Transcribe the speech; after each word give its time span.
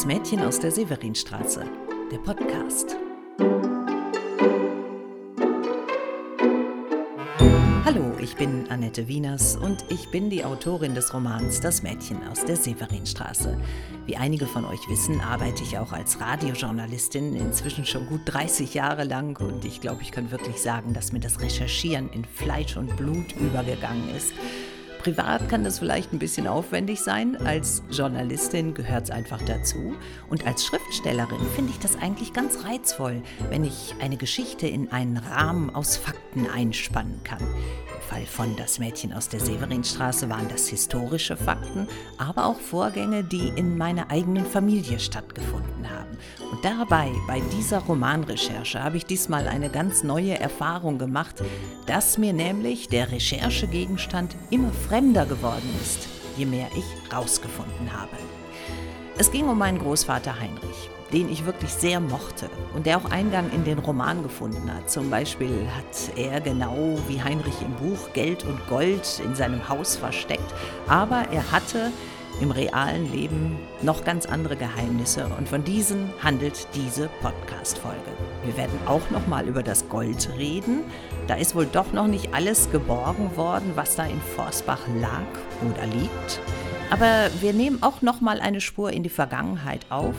Das 0.00 0.06
Mädchen 0.06 0.40
aus 0.40 0.58
der 0.58 0.70
Severinstraße, 0.70 1.62
der 2.10 2.16
Podcast. 2.16 2.96
Hallo, 7.84 8.16
ich 8.18 8.34
bin 8.34 8.66
Annette 8.70 9.08
Wieners 9.08 9.56
und 9.56 9.84
ich 9.90 10.10
bin 10.10 10.30
die 10.30 10.42
Autorin 10.42 10.94
des 10.94 11.12
Romans 11.12 11.60
Das 11.60 11.82
Mädchen 11.82 12.26
aus 12.26 12.46
der 12.46 12.56
Severinstraße. 12.56 13.60
Wie 14.06 14.16
einige 14.16 14.46
von 14.46 14.64
euch 14.64 14.80
wissen, 14.88 15.20
arbeite 15.20 15.62
ich 15.64 15.76
auch 15.76 15.92
als 15.92 16.18
Radiojournalistin 16.18 17.36
inzwischen 17.36 17.84
schon 17.84 18.06
gut 18.06 18.22
30 18.24 18.72
Jahre 18.72 19.04
lang 19.04 19.38
und 19.38 19.66
ich 19.66 19.82
glaube, 19.82 20.00
ich 20.00 20.12
kann 20.12 20.30
wirklich 20.30 20.62
sagen, 20.62 20.94
dass 20.94 21.12
mir 21.12 21.20
das 21.20 21.42
Recherchieren 21.42 22.08
in 22.08 22.24
Fleisch 22.24 22.78
und 22.78 22.96
Blut 22.96 23.36
übergegangen 23.38 24.16
ist. 24.16 24.32
Privat 25.02 25.48
kann 25.48 25.64
das 25.64 25.78
vielleicht 25.78 26.12
ein 26.12 26.18
bisschen 26.18 26.46
aufwendig 26.46 27.00
sein. 27.00 27.36
Als 27.46 27.82
Journalistin 27.90 28.74
gehört 28.74 29.04
es 29.04 29.10
einfach 29.10 29.40
dazu. 29.40 29.94
Und 30.28 30.46
als 30.46 30.66
Schriftstellerin 30.66 31.40
finde 31.56 31.72
ich 31.72 31.78
das 31.78 31.96
eigentlich 31.96 32.34
ganz 32.34 32.64
reizvoll, 32.64 33.22
wenn 33.48 33.64
ich 33.64 33.94
eine 34.00 34.18
Geschichte 34.18 34.66
in 34.66 34.92
einen 34.92 35.16
Rahmen 35.16 35.74
aus 35.74 35.96
Fakten 35.96 36.46
einspannen 36.46 37.22
kann. 37.24 37.42
Fall 38.00 38.26
von 38.26 38.56
Das 38.56 38.78
Mädchen 38.78 39.12
aus 39.12 39.28
der 39.28 39.40
Severinstraße 39.40 40.28
waren 40.28 40.48
das 40.48 40.68
historische 40.68 41.36
Fakten, 41.36 41.86
aber 42.18 42.46
auch 42.46 42.58
Vorgänge, 42.58 43.22
die 43.24 43.48
in 43.48 43.76
meiner 43.78 44.10
eigenen 44.10 44.46
Familie 44.46 44.98
stattgefunden 44.98 45.88
haben. 45.88 46.16
Und 46.50 46.64
dabei, 46.64 47.10
bei 47.26 47.40
dieser 47.56 47.78
Romanrecherche, 47.80 48.82
habe 48.82 48.96
ich 48.96 49.06
diesmal 49.06 49.46
eine 49.48 49.70
ganz 49.70 50.02
neue 50.02 50.38
Erfahrung 50.38 50.98
gemacht, 50.98 51.42
dass 51.86 52.18
mir 52.18 52.32
nämlich 52.32 52.88
der 52.88 53.12
Recherchegegenstand 53.12 54.34
immer 54.50 54.72
fremder 54.72 55.26
geworden 55.26 55.68
ist, 55.82 56.08
je 56.36 56.46
mehr 56.46 56.68
ich 56.76 57.14
rausgefunden 57.14 57.92
habe. 57.92 58.16
Es 59.18 59.30
ging 59.30 59.48
um 59.48 59.58
meinen 59.58 59.78
Großvater 59.78 60.38
Heinrich 60.40 60.90
den 61.12 61.30
ich 61.30 61.46
wirklich 61.46 61.72
sehr 61.72 62.00
mochte 62.00 62.48
und 62.74 62.86
der 62.86 62.98
auch 62.98 63.10
Eingang 63.10 63.50
in 63.50 63.64
den 63.64 63.78
Roman 63.78 64.22
gefunden 64.22 64.72
hat. 64.72 64.90
Zum 64.90 65.10
Beispiel 65.10 65.66
hat 65.76 66.16
er 66.16 66.40
genau 66.40 66.98
wie 67.08 67.22
Heinrich 67.22 67.60
im 67.62 67.74
Buch 67.74 68.12
Geld 68.12 68.44
und 68.44 68.66
Gold 68.68 69.20
in 69.24 69.34
seinem 69.34 69.68
Haus 69.68 69.96
versteckt, 69.96 70.54
aber 70.86 71.26
er 71.32 71.50
hatte 71.52 71.90
im 72.40 72.50
realen 72.50 73.10
Leben 73.12 73.58
noch 73.82 74.04
ganz 74.04 74.24
andere 74.26 74.56
Geheimnisse 74.56 75.26
und 75.36 75.48
von 75.48 75.64
diesen 75.64 76.10
handelt 76.22 76.68
diese 76.74 77.08
Podcast-Folge. 77.20 77.98
Wir 78.44 78.56
werden 78.56 78.78
auch 78.86 79.10
noch 79.10 79.26
mal 79.26 79.46
über 79.46 79.62
das 79.62 79.88
Gold 79.88 80.30
reden. 80.38 80.84
Da 81.26 81.34
ist 81.34 81.54
wohl 81.54 81.66
doch 81.66 81.92
noch 81.92 82.06
nicht 82.06 82.32
alles 82.32 82.70
geborgen 82.70 83.36
worden, 83.36 83.72
was 83.74 83.96
da 83.96 84.04
in 84.04 84.20
Forsbach 84.20 84.80
lag 85.00 85.26
oder 85.70 85.86
liegt. 85.86 86.40
Aber 86.90 87.30
wir 87.40 87.52
nehmen 87.52 87.82
auch 87.82 88.02
noch 88.02 88.20
mal 88.20 88.40
eine 88.40 88.60
Spur 88.60 88.90
in 88.92 89.02
die 89.02 89.10
Vergangenheit 89.10 89.86
auf, 89.90 90.16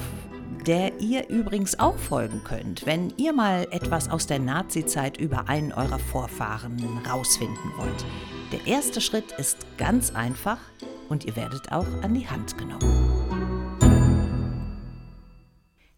der 0.67 0.99
ihr 0.99 1.29
übrigens 1.29 1.79
auch 1.79 1.97
folgen 1.97 2.43
könnt, 2.43 2.85
wenn 2.85 3.13
ihr 3.17 3.33
mal 3.33 3.67
etwas 3.71 4.09
aus 4.09 4.27
der 4.27 4.39
Nazizeit 4.39 5.17
über 5.17 5.49
einen 5.49 5.71
eurer 5.71 5.99
Vorfahren 5.99 6.77
rausfinden 7.09 7.71
wollt. 7.77 8.05
Der 8.51 8.67
erste 8.67 9.01
Schritt 9.01 9.31
ist 9.37 9.57
ganz 9.77 10.13
einfach 10.13 10.59
und 11.09 11.25
ihr 11.25 11.35
werdet 11.35 11.71
auch 11.71 11.87
an 12.01 12.13
die 12.13 12.27
Hand 12.27 12.57
genommen. 12.57 13.10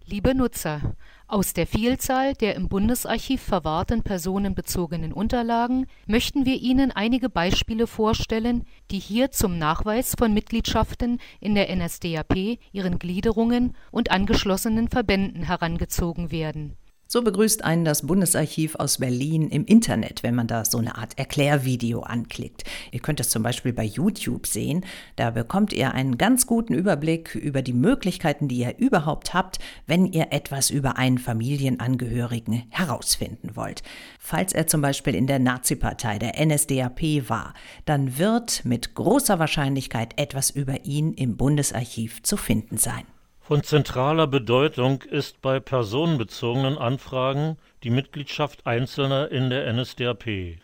Liebe 0.05 0.35
Nutzer, 0.35 0.95
aus 1.27 1.53
der 1.53 1.65
Vielzahl 1.65 2.33
der 2.33 2.55
im 2.55 2.67
Bundesarchiv 2.67 3.41
verwahrten 3.41 4.03
personenbezogenen 4.03 5.13
Unterlagen 5.13 5.87
möchten 6.07 6.45
wir 6.45 6.55
Ihnen 6.55 6.91
einige 6.91 7.29
Beispiele 7.29 7.87
vorstellen, 7.87 8.65
die 8.91 8.99
hier 8.99 9.31
zum 9.31 9.57
Nachweis 9.57 10.13
von 10.17 10.33
Mitgliedschaften 10.33 11.21
in 11.39 11.55
der 11.55 11.73
NSDAP, 11.73 12.59
ihren 12.73 12.99
Gliederungen 12.99 13.77
und 13.91 14.11
angeschlossenen 14.11 14.89
Verbänden 14.89 15.43
herangezogen 15.43 16.31
werden 16.31 16.75
so 17.13 17.21
begrüßt 17.21 17.63
einen 17.63 17.85
das 17.85 18.07
Bundesarchiv 18.07 18.73
aus 18.73 18.97
Berlin 18.97 19.47
im 19.49 19.65
Internet, 19.65 20.23
wenn 20.23 20.33
man 20.33 20.47
da 20.47 20.65
so 20.65 20.79
eine 20.79 20.97
Art 20.97 21.15
Erklärvideo 21.19 21.99
anklickt. 21.99 22.63
Ihr 22.89 23.01
könnt 23.01 23.19
es 23.19 23.29
zum 23.29 23.43
Beispiel 23.43 23.71
bei 23.71 23.83
YouTube 23.83 24.47
sehen. 24.47 24.83
Da 25.15 25.29
bekommt 25.29 25.73
ihr 25.73 25.93
einen 25.93 26.17
ganz 26.17 26.47
guten 26.47 26.73
Überblick 26.73 27.35
über 27.35 27.61
die 27.61 27.73
Möglichkeiten, 27.73 28.47
die 28.47 28.57
ihr 28.57 28.79
überhaupt 28.79 29.35
habt, 29.35 29.59
wenn 29.85 30.07
ihr 30.07 30.29
etwas 30.31 30.71
über 30.71 30.97
einen 30.97 31.19
Familienangehörigen 31.19 32.63
herausfinden 32.71 33.51
wollt. 33.55 33.83
Falls 34.17 34.51
er 34.51 34.65
zum 34.65 34.81
Beispiel 34.81 35.13
in 35.13 35.27
der 35.27 35.37
Nazi-Partei 35.37 36.17
der 36.17 36.43
NSDAP 36.43 37.29
war, 37.29 37.53
dann 37.85 38.17
wird 38.17 38.65
mit 38.65 38.95
großer 38.95 39.37
Wahrscheinlichkeit 39.37 40.19
etwas 40.19 40.49
über 40.49 40.83
ihn 40.85 41.13
im 41.13 41.37
Bundesarchiv 41.37 42.23
zu 42.23 42.37
finden 42.37 42.77
sein. 42.77 43.03
Von 43.45 43.61
zentraler 43.61 44.25
Bedeutung 44.25 45.01
ist 45.01 45.41
bei 45.41 45.59
personenbezogenen 45.59 46.77
Anfragen 46.77 47.57
die 47.83 47.89
Mitgliedschaft 47.89 48.65
Einzelner 48.65 49.31
in 49.31 49.49
der 49.49 49.71
NSDAP. 49.73 50.59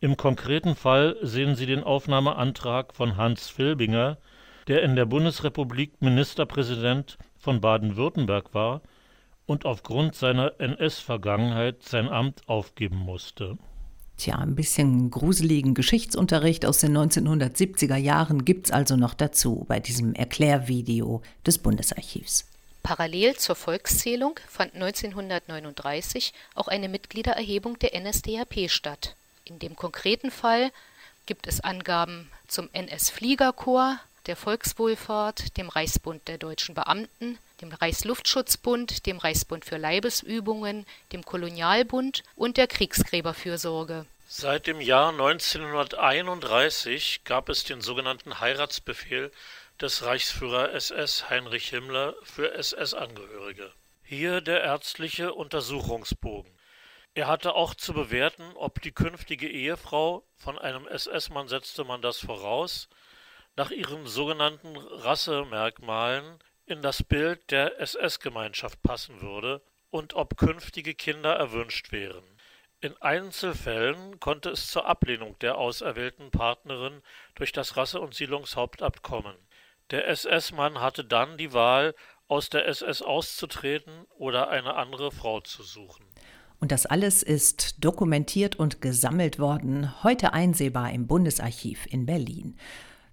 Im 0.00 0.16
konkreten 0.16 0.74
Fall 0.74 1.16
sehen 1.22 1.54
Sie 1.54 1.66
den 1.66 1.84
Aufnahmeantrag 1.84 2.96
von 2.96 3.16
Hans 3.16 3.48
Filbinger, 3.48 4.18
der 4.66 4.82
in 4.82 4.96
der 4.96 5.06
Bundesrepublik 5.06 6.02
Ministerpräsident 6.02 7.16
von 7.38 7.60
Baden-Württemberg 7.60 8.52
war 8.54 8.82
und 9.46 9.64
aufgrund 9.64 10.16
seiner 10.16 10.58
NS-Vergangenheit 10.58 11.84
sein 11.84 12.08
Amt 12.08 12.42
aufgeben 12.48 12.96
musste 12.96 13.56
Tja, 14.18 14.36
ein 14.36 14.54
bisschen 14.54 15.10
gruseligen 15.10 15.74
Geschichtsunterricht 15.74 16.64
aus 16.64 16.78
den 16.78 16.96
1970er 16.96 17.96
Jahren 17.96 18.44
gibt's 18.44 18.70
also 18.70 18.96
noch 18.96 19.12
dazu 19.12 19.66
bei 19.68 19.78
diesem 19.78 20.14
Erklärvideo 20.14 21.22
des 21.46 21.58
Bundesarchivs. 21.58 22.46
Parallel 22.82 23.36
zur 23.36 23.56
Volkszählung 23.56 24.38
fand 24.48 24.74
1939 24.74 26.32
auch 26.54 26.68
eine 26.68 26.88
Mitgliedererhebung 26.88 27.78
der 27.78 28.00
NSDAP 28.00 28.70
statt. 28.70 29.16
In 29.44 29.58
dem 29.58 29.76
konkreten 29.76 30.30
Fall 30.30 30.70
gibt 31.26 31.46
es 31.46 31.60
Angaben 31.60 32.30
zum 32.48 32.70
NS-Fliegerkorps, 32.72 33.98
der 34.26 34.36
Volkswohlfahrt, 34.36 35.56
dem 35.56 35.68
Reichsbund 35.68 36.26
der 36.26 36.38
deutschen 36.38 36.74
Beamten, 36.74 37.38
dem 37.60 37.72
Reichsluftschutzbund, 37.72 39.06
dem 39.06 39.18
Reichsbund 39.18 39.64
für 39.64 39.76
Leibesübungen, 39.76 40.86
dem 41.12 41.24
Kolonialbund 41.24 42.22
und 42.34 42.56
der 42.56 42.66
Kriegsgräberfürsorge. 42.66 44.06
Seit 44.28 44.66
dem 44.66 44.80
Jahr 44.80 45.10
1931 45.10 47.22
gab 47.24 47.48
es 47.48 47.64
den 47.64 47.80
sogenannten 47.80 48.40
Heiratsbefehl 48.40 49.30
des 49.80 50.04
Reichsführer 50.04 50.72
SS 50.72 51.30
Heinrich 51.30 51.68
Himmler 51.68 52.14
für 52.22 52.54
SS-Angehörige. 52.54 53.72
Hier 54.02 54.40
der 54.40 54.62
ärztliche 54.62 55.34
Untersuchungsbogen. 55.34 56.50
Er 57.14 57.28
hatte 57.28 57.54
auch 57.54 57.74
zu 57.74 57.92
bewerten, 57.92 58.44
ob 58.56 58.82
die 58.82 58.92
künftige 58.92 59.48
Ehefrau, 59.48 60.22
von 60.36 60.58
einem 60.58 60.86
SS-Mann 60.86 61.48
setzte 61.48 61.84
man 61.84 62.02
das 62.02 62.18
voraus, 62.18 62.88
nach 63.56 63.70
ihren 63.70 64.06
sogenannten 64.06 64.76
Rassemerkmalen 64.76 66.38
in 66.66 66.82
das 66.82 67.02
Bild 67.02 67.50
der 67.50 67.80
SS-Gemeinschaft 67.80 68.82
passen 68.82 69.20
würde 69.22 69.62
und 69.90 70.14
ob 70.14 70.36
künftige 70.36 70.94
Kinder 70.94 71.34
erwünscht 71.34 71.92
wären. 71.92 72.24
In 72.80 72.94
Einzelfällen 73.00 74.20
konnte 74.20 74.50
es 74.50 74.68
zur 74.68 74.86
Ablehnung 74.86 75.38
der 75.40 75.56
auserwählten 75.56 76.30
Partnerin 76.30 77.02
durch 77.34 77.52
das 77.52 77.76
Rasse- 77.76 78.00
und 78.00 78.14
Siedlungshauptamt 78.14 79.02
kommen. 79.02 79.34
Der 79.90 80.08
SS-Mann 80.08 80.80
hatte 80.80 81.04
dann 81.04 81.38
die 81.38 81.52
Wahl, 81.52 81.94
aus 82.28 82.50
der 82.50 82.66
SS 82.66 83.02
auszutreten 83.02 84.04
oder 84.18 84.48
eine 84.48 84.74
andere 84.74 85.12
Frau 85.12 85.40
zu 85.40 85.62
suchen. 85.62 86.04
Und 86.58 86.72
das 86.72 86.86
alles 86.86 87.22
ist 87.22 87.84
dokumentiert 87.84 88.56
und 88.56 88.80
gesammelt 88.80 89.38
worden, 89.38 90.02
heute 90.02 90.32
einsehbar 90.32 90.90
im 90.92 91.06
Bundesarchiv 91.06 91.86
in 91.86 92.06
Berlin. 92.06 92.58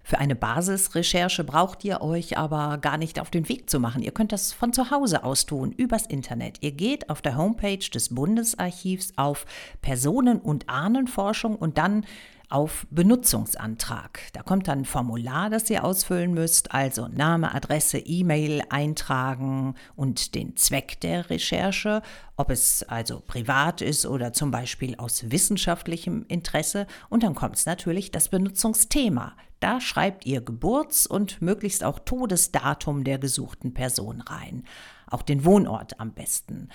Für 0.06 0.18
eine 0.18 0.34
Basisrecherche 0.34 1.44
braucht 1.44 1.82
ihr 1.82 2.02
euch 2.02 2.36
aber 2.36 2.76
gar 2.76 2.98
nicht 2.98 3.18
auf 3.18 3.30
den 3.30 3.48
Weg 3.48 3.70
zu 3.70 3.80
machen. 3.80 4.02
Ihr 4.02 4.12
könnt 4.12 4.32
das 4.32 4.52
von 4.52 4.74
zu 4.74 4.90
Hause 4.90 5.24
aus 5.24 5.46
tun, 5.46 5.72
übers 5.72 6.04
Internet. 6.04 6.58
Ihr 6.60 6.72
geht 6.72 7.08
auf 7.08 7.22
der 7.22 7.38
Homepage 7.38 7.78
des 7.78 8.14
Bundesarchivs 8.14 9.14
auf 9.16 9.46
Personen- 9.80 10.40
und 10.40 10.68
Ahnenforschung 10.68 11.56
und 11.56 11.78
dann 11.78 12.04
auf 12.50 12.86
Benutzungsantrag. 12.90 14.20
Da 14.34 14.42
kommt 14.42 14.68
dann 14.68 14.80
ein 14.80 14.84
Formular, 14.84 15.48
das 15.48 15.70
ihr 15.70 15.84
ausfüllen 15.84 16.34
müsst, 16.34 16.72
also 16.72 17.08
Name, 17.08 17.54
Adresse, 17.54 17.98
E-Mail 17.98 18.62
eintragen 18.68 19.74
und 19.96 20.34
den 20.34 20.54
Zweck 20.56 21.00
der 21.00 21.30
Recherche, 21.30 22.02
ob 22.36 22.50
es 22.50 22.82
also 22.82 23.22
privat 23.26 23.80
ist 23.80 24.04
oder 24.04 24.34
zum 24.34 24.50
Beispiel 24.50 24.96
aus 24.96 25.30
wissenschaftlichem 25.30 26.26
Interesse. 26.28 26.86
Und 27.08 27.22
dann 27.22 27.34
kommt 27.34 27.56
es 27.56 27.64
natürlich 27.64 28.10
das 28.10 28.28
Benutzungsthema. 28.28 29.32
Da 29.64 29.80
schreibt 29.80 30.26
ihr 30.26 30.42
Geburts- 30.42 31.06
und 31.06 31.40
möglichst 31.40 31.84
auch 31.84 31.98
Todesdatum 31.98 33.02
der 33.02 33.16
gesuchten 33.16 33.72
Person 33.72 34.20
rein. 34.20 34.64
Auch 35.06 35.22
den 35.22 35.46
Wohnort 35.46 35.98
am 35.98 36.12
besten. 36.12 36.68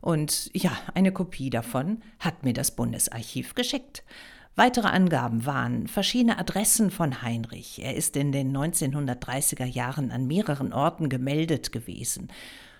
und 0.00 0.50
ja, 0.54 0.72
eine 0.94 1.12
Kopie 1.12 1.50
davon 1.50 2.02
hat 2.18 2.44
mir 2.44 2.52
das 2.52 2.74
Bundesarchiv 2.76 3.54
geschickt. 3.54 4.04
Weitere 4.58 4.88
Angaben 4.88 5.46
waren 5.46 5.86
verschiedene 5.86 6.36
Adressen 6.36 6.90
von 6.90 7.22
Heinrich. 7.22 7.80
Er 7.80 7.94
ist 7.94 8.16
in 8.16 8.32
den 8.32 8.50
1930er 8.56 9.64
Jahren 9.64 10.10
an 10.10 10.26
mehreren 10.26 10.72
Orten 10.72 11.08
gemeldet 11.08 11.70
gewesen. 11.70 12.26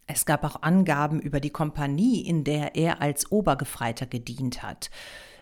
Es 0.09 0.27
gab 0.27 0.43
auch 0.43 0.63
Angaben 0.63 1.21
über 1.21 1.39
die 1.39 1.51
Kompanie, 1.51 2.27
in 2.27 2.43
der 2.43 2.75
er 2.75 3.01
als 3.01 3.31
Obergefreiter 3.31 4.07
gedient 4.07 4.65
hat. 4.65 4.91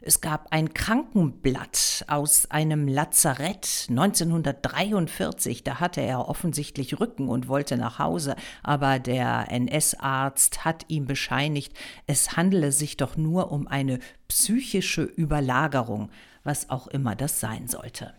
Es 0.06 0.20
gab 0.20 0.52
ein 0.52 0.72
Krankenblatt 0.72 2.04
aus 2.06 2.48
einem 2.48 2.86
Lazarett 2.86 3.86
1943. 3.90 5.64
Da 5.64 5.80
hatte 5.80 6.00
er 6.00 6.28
offensichtlich 6.28 7.00
Rücken 7.00 7.28
und 7.28 7.48
wollte 7.48 7.76
nach 7.76 7.98
Hause, 7.98 8.36
aber 8.62 9.00
der 9.00 9.50
NS-Arzt 9.50 10.64
hat 10.64 10.84
ihm 10.86 11.06
bescheinigt, 11.06 11.76
es 12.06 12.36
handele 12.36 12.70
sich 12.70 12.96
doch 12.96 13.16
nur 13.16 13.50
um 13.50 13.66
eine 13.66 13.98
psychische 14.28 15.02
Überlagerung, 15.02 16.10
was 16.44 16.70
auch 16.70 16.86
immer 16.86 17.16
das 17.16 17.40
sein 17.40 17.66
sollte. 17.66 18.14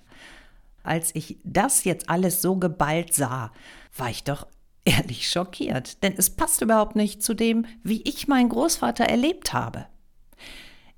Als 0.83 1.15
ich 1.15 1.37
das 1.45 1.85
jetzt 1.85 2.09
alles 2.09 2.41
so 2.41 2.57
geballt 2.57 3.13
sah, 3.13 3.53
war 3.95 4.09
ich 4.09 4.25
doch 4.25 4.45
ehrlich 4.83 5.29
schockiert, 5.29 6.03
denn 6.03 6.15
es 6.17 6.31
passt 6.31 6.61
überhaupt 6.61 6.97
nicht 6.97 7.23
zu 7.23 7.33
dem, 7.33 7.65
wie 7.81 8.01
ich 8.01 8.27
meinen 8.27 8.49
Großvater 8.49 9.05
erlebt 9.05 9.53
habe. 9.53 9.85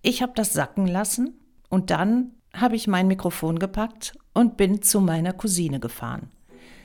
Ich 0.02 0.22
habe 0.22 0.32
das 0.34 0.54
sacken 0.54 0.88
lassen 0.88 1.34
und 1.68 1.90
dann 1.90 2.32
habe 2.54 2.78
ich 2.78 2.88
mein 2.88 3.08
Mikrofon 3.08 3.60
gepackt 3.60 4.14
und 4.34 4.56
bin 4.56 4.82
zu 4.82 5.02
meiner 5.02 5.34
Cousine 5.34 5.82
gefahren, 5.82 6.30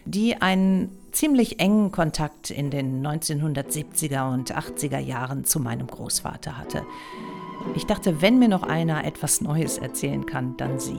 die 0.05 0.43
einen 0.43 0.90
ziemlich 1.12 1.61
engen 1.61 1.93
Kontakt 1.93 2.50
in 2.50 2.70
den 2.70 3.06
1970er 3.06 4.32
und 4.32 4.52
80er 4.52 4.99
Jahren 4.99 5.44
zu 5.44 5.61
meinem 5.61 5.87
Großvater 5.87 6.58
hatte. 6.58 6.82
Ich 7.76 7.87
dachte, 7.87 8.20
wenn 8.20 8.40
mir 8.40 8.49
noch 8.49 8.64
einer 8.64 9.05
etwas 9.05 9.40
Neues 9.40 9.78
erzählen 9.78 10.26
kann, 10.26 10.56
dann 10.56 10.81
sie. 10.81 10.99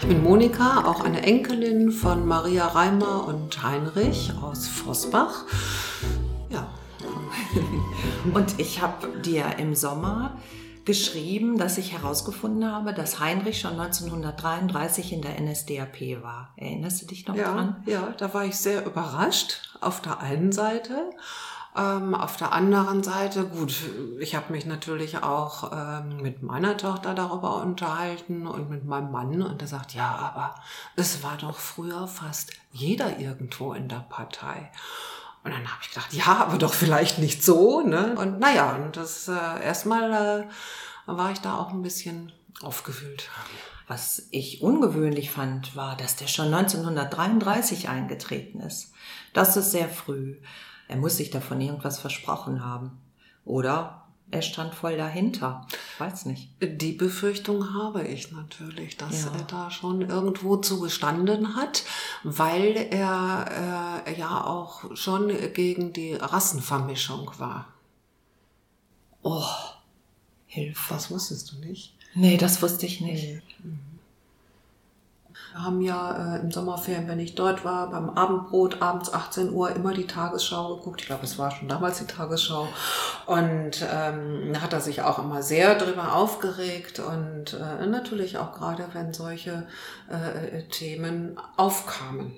Ich 0.00 0.08
bin 0.08 0.22
Monika, 0.22 0.84
auch 0.86 1.04
eine 1.04 1.22
Enkelin 1.22 1.92
von 1.92 2.26
Maria 2.26 2.66
Reimer 2.68 3.28
und 3.28 3.62
Heinrich 3.62 4.32
aus 4.42 4.66
Vossbach. 4.66 5.44
Und 8.34 8.58
ich 8.58 8.80
habe 8.80 9.20
dir 9.20 9.58
im 9.58 9.74
Sommer 9.74 10.36
geschrieben, 10.84 11.58
dass 11.58 11.78
ich 11.78 11.92
herausgefunden 11.92 12.70
habe, 12.70 12.92
dass 12.92 13.20
Heinrich 13.20 13.60
schon 13.60 13.78
1933 13.78 15.12
in 15.12 15.22
der 15.22 15.40
NSDAP 15.40 16.22
war. 16.22 16.52
Erinnerst 16.56 17.02
du 17.02 17.06
dich 17.06 17.26
noch 17.26 17.36
ja, 17.36 17.52
dran? 17.52 17.82
Ja, 17.86 18.14
da 18.18 18.34
war 18.34 18.44
ich 18.44 18.56
sehr 18.56 18.84
überrascht 18.84 19.76
auf 19.80 20.00
der 20.00 20.20
einen 20.20 20.50
Seite. 20.52 21.10
Ähm, 21.74 22.14
auf 22.14 22.36
der 22.36 22.52
anderen 22.52 23.02
Seite, 23.02 23.46
gut, 23.46 23.74
ich 24.20 24.34
habe 24.34 24.52
mich 24.52 24.66
natürlich 24.66 25.22
auch 25.22 25.72
ähm, 25.72 26.18
mit 26.20 26.42
meiner 26.42 26.76
Tochter 26.76 27.14
darüber 27.14 27.62
unterhalten 27.62 28.46
und 28.46 28.68
mit 28.68 28.84
meinem 28.84 29.10
Mann 29.10 29.40
und 29.40 29.62
er 29.62 29.68
sagt, 29.68 29.94
ja, 29.94 30.10
aber 30.10 30.54
es 30.96 31.22
war 31.22 31.38
doch 31.38 31.56
früher 31.56 32.08
fast 32.08 32.52
jeder 32.72 33.18
irgendwo 33.18 33.72
in 33.72 33.88
der 33.88 34.04
Partei. 34.08 34.70
Und 35.44 35.50
dann 35.50 35.66
habe 35.66 35.78
ich 35.82 35.88
gedacht, 35.88 36.12
ja, 36.12 36.36
aber 36.36 36.58
doch 36.58 36.74
vielleicht 36.74 37.18
nicht 37.18 37.42
so. 37.42 37.80
Ne? 37.80 38.14
Und 38.16 38.38
naja, 38.38 38.76
und 38.76 38.96
das 38.96 39.28
äh, 39.28 39.32
erstmal 39.32 40.12
äh, 40.12 40.44
war 41.06 41.32
ich 41.32 41.40
da 41.40 41.56
auch 41.56 41.70
ein 41.70 41.82
bisschen 41.82 42.32
aufgewühlt. 42.62 43.28
Was 43.88 44.28
ich 44.30 44.62
ungewöhnlich 44.62 45.30
fand, 45.30 45.74
war, 45.74 45.96
dass 45.96 46.16
der 46.16 46.28
schon 46.28 46.54
1933 46.54 47.88
eingetreten 47.88 48.60
ist. 48.60 48.92
Das 49.32 49.56
ist 49.56 49.72
sehr 49.72 49.88
früh. 49.88 50.36
Er 50.88 50.96
muss 50.96 51.16
sich 51.16 51.30
davon 51.30 51.60
irgendwas 51.60 51.98
versprochen 51.98 52.64
haben. 52.64 53.00
Oder 53.44 54.06
er 54.32 54.42
stand 54.42 54.74
voll 54.74 54.96
dahinter. 54.96 55.66
Ich 55.94 56.00
weiß 56.00 56.24
nicht. 56.24 56.48
Die 56.60 56.92
Befürchtung 56.92 57.74
habe 57.74 58.02
ich 58.02 58.32
natürlich, 58.32 58.96
dass 58.96 59.24
ja. 59.24 59.32
er 59.32 59.44
da 59.44 59.70
schon 59.70 60.00
irgendwo 60.00 60.56
zugestanden 60.56 61.54
hat, 61.54 61.84
weil 62.24 62.88
er 62.90 64.02
äh, 64.06 64.18
ja 64.18 64.44
auch 64.44 64.96
schon 64.96 65.30
gegen 65.52 65.92
die 65.92 66.14
Rassenvermischung 66.14 67.30
war. 67.38 67.68
Oh, 69.22 69.44
Hilfe. 70.46 70.94
Das 70.94 71.10
wusstest 71.10 71.52
du 71.52 71.58
nicht? 71.58 71.94
Nee, 72.14 72.38
das 72.38 72.62
wusste 72.62 72.86
ich 72.86 73.02
nicht. 73.02 73.24
Nee. 73.24 73.42
Mhm. 73.62 73.91
Wir 75.52 75.62
haben 75.62 75.82
ja 75.82 76.36
äh, 76.36 76.40
im 76.40 76.50
Sommerferien, 76.50 77.08
wenn 77.08 77.20
ich 77.20 77.34
dort 77.34 77.64
war, 77.64 77.90
beim 77.90 78.10
Abendbrot 78.10 78.80
abends 78.80 79.12
18 79.12 79.52
Uhr 79.52 79.70
immer 79.76 79.92
die 79.92 80.06
Tagesschau 80.06 80.76
geguckt. 80.76 81.02
Ich 81.02 81.06
glaube, 81.06 81.24
es 81.24 81.38
war 81.38 81.50
schon 81.50 81.68
damals 81.68 81.98
die 81.98 82.06
Tagesschau. 82.06 82.68
Und 83.26 83.86
ähm, 83.92 84.52
da 84.54 84.62
hat 84.62 84.72
er 84.72 84.80
sich 84.80 85.02
auch 85.02 85.18
immer 85.18 85.42
sehr 85.42 85.74
drüber 85.74 86.14
aufgeregt 86.14 87.00
und 87.00 87.52
äh, 87.52 87.86
natürlich 87.86 88.38
auch 88.38 88.52
gerade, 88.52 88.86
wenn 88.94 89.12
solche 89.12 89.66
äh, 90.08 90.62
Themen 90.68 91.38
aufkamen. 91.56 92.32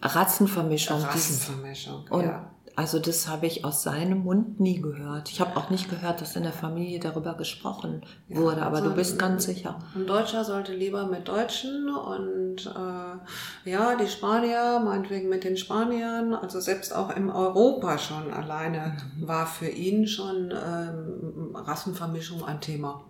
Rassenvermischung. 0.00 1.02
Rassenvermischung, 1.02 2.04
und 2.08 2.24
ja. 2.24 2.50
Also 2.76 2.98
das 2.98 3.26
habe 3.26 3.46
ich 3.46 3.64
aus 3.64 3.82
seinem 3.82 4.24
Mund 4.24 4.60
nie 4.60 4.82
gehört. 4.82 5.30
Ich 5.30 5.40
habe 5.40 5.56
auch 5.56 5.70
nicht 5.70 5.88
gehört, 5.88 6.20
dass 6.20 6.36
in 6.36 6.42
der 6.42 6.52
Familie 6.52 7.00
darüber 7.00 7.32
gesprochen 7.32 8.02
wurde, 8.28 8.60
aber 8.60 8.76
also, 8.76 8.90
du 8.90 8.94
bist 8.94 9.18
ganz 9.18 9.46
sicher. 9.46 9.78
Ein 9.94 10.06
Deutscher 10.06 10.44
sollte 10.44 10.74
lieber 10.74 11.06
mit 11.06 11.26
Deutschen 11.26 11.88
und 11.88 12.66
äh, 12.66 13.70
ja, 13.70 13.96
die 13.96 14.06
Spanier, 14.06 14.82
meinetwegen 14.84 15.30
mit 15.30 15.44
den 15.44 15.56
Spaniern, 15.56 16.34
also 16.34 16.60
selbst 16.60 16.94
auch 16.94 17.16
im 17.16 17.30
Europa 17.30 17.96
schon 17.96 18.30
alleine 18.30 18.98
war 19.20 19.46
für 19.46 19.68
ihn 19.68 20.06
schon 20.06 20.52
ähm, 20.52 21.56
Rassenvermischung 21.56 22.44
ein 22.44 22.60
Thema. 22.60 23.04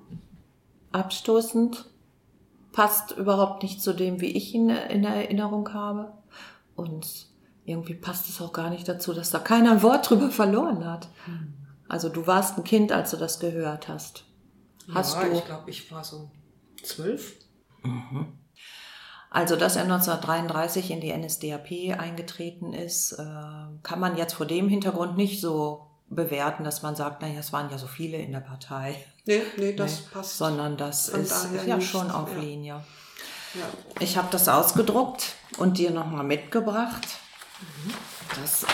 Abstoßend, 0.93 1.87
passt 2.71 3.17
überhaupt 3.17 3.65
nicht 3.65 3.83
zu 3.83 3.95
dem, 3.95 4.21
wie 4.21 4.37
ich 4.37 4.55
ihn 4.55 4.69
in 4.69 5.03
Erinnerung 5.03 5.73
habe. 5.73 6.13
Und 6.77 7.27
irgendwie 7.67 7.95
passt 7.95 8.29
es 8.29 8.41
auch 8.41 8.53
gar 8.53 8.71
nicht 8.71 8.89
dazu, 8.89 9.13
dass 9.13 9.31
da 9.31 9.39
keiner 9.39 9.73
ein 9.73 9.83
Wort 9.83 10.09
drüber 10.09 10.31
verloren 10.31 10.85
hat. 10.85 11.09
Hm. 11.25 11.55
Also 11.89 12.09
du 12.09 12.27
warst 12.27 12.57
ein 12.57 12.65
Kind, 12.65 12.93
als 12.93 13.11
du 13.11 13.17
das 13.17 13.41
gehört 13.41 13.89
hast. 13.89 14.25
Hast 14.93 15.15
ja, 15.15 15.25
du? 15.25 15.33
Ich 15.33 15.45
glaube, 15.45 15.71
ich 15.71 15.93
war 15.93 16.05
so 16.05 16.31
zwölf. 16.83 17.35
Mhm. 17.83 18.39
Also, 19.31 19.57
dass 19.57 19.77
er 19.77 19.83
1933 19.83 20.91
in 20.91 21.01
die 21.01 21.13
NSDAP 21.13 21.99
eingetreten 21.99 22.73
ist, 22.73 23.13
äh, 23.13 23.25
kann 23.83 24.01
man 24.01 24.17
jetzt 24.17 24.35
vor 24.35 24.47
dem 24.47 24.69
Hintergrund 24.69 25.17
nicht 25.17 25.41
so 25.41 25.89
bewerten, 26.09 26.63
dass 26.63 26.83
man 26.83 26.95
sagt, 26.95 27.23
naja, 27.23 27.41
es 27.41 27.53
waren 27.53 27.69
ja 27.71 27.79
so 27.79 27.89
viele 27.89 28.17
in 28.19 28.33
der 28.33 28.41
Partei. 28.41 28.97
Nee, 29.25 29.43
nee, 29.57 29.75
das 29.75 30.01
nee, 30.01 30.07
passt. 30.13 30.39
Sondern 30.39 30.77
das 30.77 31.09
ist 31.09 31.49
ja 31.67 31.81
schon 31.81 32.11
auf 32.11 32.33
ja. 32.33 32.41
Linie. 32.41 32.85
Ja. 33.55 33.67
Ich 34.01 34.17
habe 34.17 34.29
das 34.31 34.49
ausgedruckt 34.49 35.35
und 35.59 35.79
dir 35.79 35.91
nochmal 35.91 36.25
mitgebracht. 36.25 37.07
Mhm. 37.61 37.95
Das, 38.41 38.67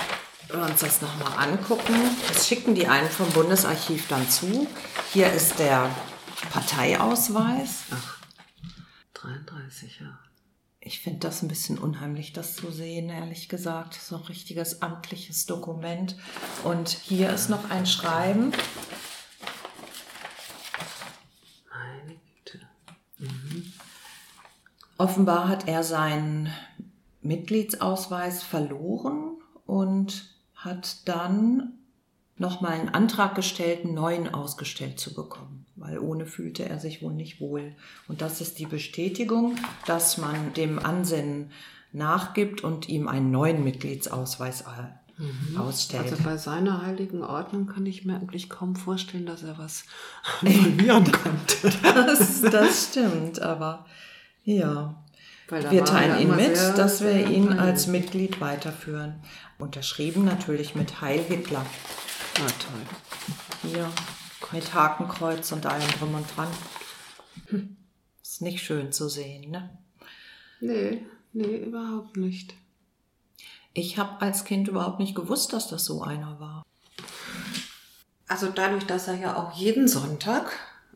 wir 0.48 0.62
uns 0.62 0.80
das 0.80 1.00
nochmal 1.02 1.48
angucken. 1.48 1.94
Das 2.28 2.46
schicken 2.46 2.74
die 2.74 2.88
einen 2.88 3.08
vom 3.08 3.30
Bundesarchiv 3.30 4.08
dann 4.08 4.28
zu. 4.28 4.66
Hier 5.12 5.32
ist 5.32 5.58
der 5.58 5.90
Parteiausweis. 6.50 7.84
Ach, 7.90 8.18
33, 9.14 10.00
ja. 10.00 10.18
Ich 10.84 10.98
finde 10.98 11.20
das 11.20 11.42
ein 11.42 11.48
bisschen 11.48 11.78
unheimlich, 11.78 12.32
das 12.32 12.56
zu 12.56 12.72
sehen, 12.72 13.08
ehrlich 13.08 13.48
gesagt. 13.48 13.94
So 13.94 14.16
ein 14.16 14.22
richtiges 14.22 14.82
amtliches 14.82 15.46
Dokument. 15.46 16.16
Und 16.64 16.88
hier 16.88 17.30
ist 17.30 17.48
noch 17.48 17.70
ein 17.70 17.86
Schreiben. 17.86 18.52
Meine 21.70 22.16
Güte. 22.44 22.60
Mhm. 23.18 23.72
Offenbar 24.98 25.48
hat 25.48 25.68
er 25.68 25.84
seinen 25.84 26.52
Mitgliedsausweis 27.23 28.43
verloren 28.43 29.37
und 29.67 30.35
hat 30.55 31.09
dann 31.09 31.79
nochmal 32.37 32.73
einen 32.73 32.88
Antrag 32.88 33.35
gestellt, 33.35 33.85
einen 33.85 33.95
neuen 33.95 34.33
ausgestellt 34.33 34.99
zu 34.99 35.14
bekommen, 35.14 35.67
weil 35.76 35.99
ohne 35.99 36.26
fühlte 36.26 36.69
er 36.69 36.79
sich 36.79 37.02
wohl 37.02 37.14
nicht 37.14 37.41
wohl. 37.41 37.75
Und 38.09 38.21
das 38.21 38.41
ist 38.41 38.59
die 38.59 38.67
Bestätigung, 38.67 39.57
dass 39.87 40.19
man 40.19 40.52
dem 40.55 40.79
Ansinnen 40.79 41.50
nachgibt 41.93 42.64
und 42.64 42.88
ihm 42.88 43.07
einen 43.07 43.31
neuen 43.31 43.62
Mitgliedsausweis 43.62 44.64
mhm. 45.19 45.57
ausstellt. 45.57 46.11
Also 46.11 46.25
bei 46.25 46.37
seiner 46.37 46.83
heiligen 46.83 47.23
Ordnung 47.23 47.67
kann 47.67 47.87
ich 47.87 48.05
mir 48.05 48.17
eigentlich 48.17 48.49
kaum 48.49 48.76
vorstellen, 48.76 49.26
dass 49.26 49.43
er 49.43 49.59
was 49.59 49.85
verlieren 50.41 51.11
könnte. 51.11 51.73
das, 51.83 52.43
das 52.43 52.88
stimmt, 52.91 53.41
aber 53.41 53.87
ja. 54.45 55.01
Wir 55.49 55.84
teilen 55.84 56.20
ihn 56.20 56.37
mit, 56.37 56.56
dass 56.56 57.02
wir 57.02 57.28
ihn 57.28 57.52
als 57.52 57.87
Mitglied 57.87 58.40
weiterführen. 58.40 59.22
Unterschrieben 59.58 60.25
natürlich 60.25 60.75
mit 60.75 61.00
Heil 61.00 61.22
Hitler. 61.22 61.66
Ah, 62.37 62.46
toll. 62.46 63.70
Hier 63.70 63.90
mit 64.52 64.75
Hakenkreuz 64.75 65.52
und 65.52 65.66
allem 65.66 65.88
drum 65.99 66.14
und 66.14 66.26
dran. 66.37 66.49
Hm. 67.49 67.76
Ist 68.22 68.42
nicht 68.42 68.62
schön 68.62 68.92
zu 68.92 69.08
sehen, 69.08 69.50
ne? 69.50 69.70
Nee, 70.61 71.06
nee, 71.32 71.56
überhaupt 71.56 72.16
nicht. 72.16 72.54
Ich 73.75 73.99
habe 73.99 74.20
als 74.20 74.44
Kind 74.44 74.68
überhaupt 74.68 75.00
nicht 75.00 75.14
gewusst, 75.14 75.52
dass 75.52 75.68
das 75.68 75.84
so 75.84 76.02
einer 76.02 76.38
war. 76.38 76.62
Also 78.28 78.49
dadurch, 78.49 78.84
dass 78.84 79.08
er 79.08 79.16
ja 79.16 79.37
auch 79.37 79.56
jeden 79.56 79.88
Sonntag 79.88 80.52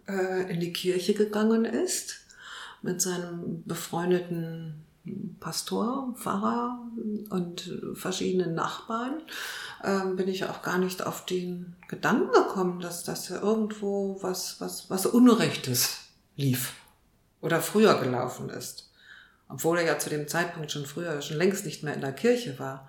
äh, 0.08 0.50
in 0.50 0.60
die 0.60 0.72
Kirche 0.72 1.14
gegangen 1.14 1.64
ist, 1.64 2.25
mit 2.86 3.02
seinem 3.02 3.62
befreundeten 3.64 4.86
Pastor, 5.38 6.14
Pfarrer 6.16 6.80
und 7.30 7.70
verschiedenen 7.94 8.54
Nachbarn, 8.54 9.22
ähm, 9.84 10.16
bin 10.16 10.28
ich 10.28 10.44
auch 10.46 10.62
gar 10.62 10.78
nicht 10.78 11.06
auf 11.06 11.26
den 11.26 11.76
Gedanken 11.88 12.32
gekommen, 12.32 12.80
dass 12.80 13.04
das 13.04 13.30
irgendwo 13.30 14.18
was, 14.22 14.60
was, 14.60 14.90
was 14.90 15.06
Unrechtes 15.06 15.98
lief 16.36 16.72
oder 17.40 17.60
früher 17.60 18.00
gelaufen 18.00 18.48
ist. 18.48 18.90
Obwohl 19.48 19.78
er 19.78 19.84
ja 19.84 19.98
zu 19.98 20.10
dem 20.10 20.26
Zeitpunkt 20.26 20.72
schon 20.72 20.86
früher, 20.86 21.22
schon 21.22 21.36
längst 21.36 21.66
nicht 21.66 21.84
mehr 21.84 21.94
in 21.94 22.00
der 22.00 22.12
Kirche 22.12 22.58
war, 22.58 22.88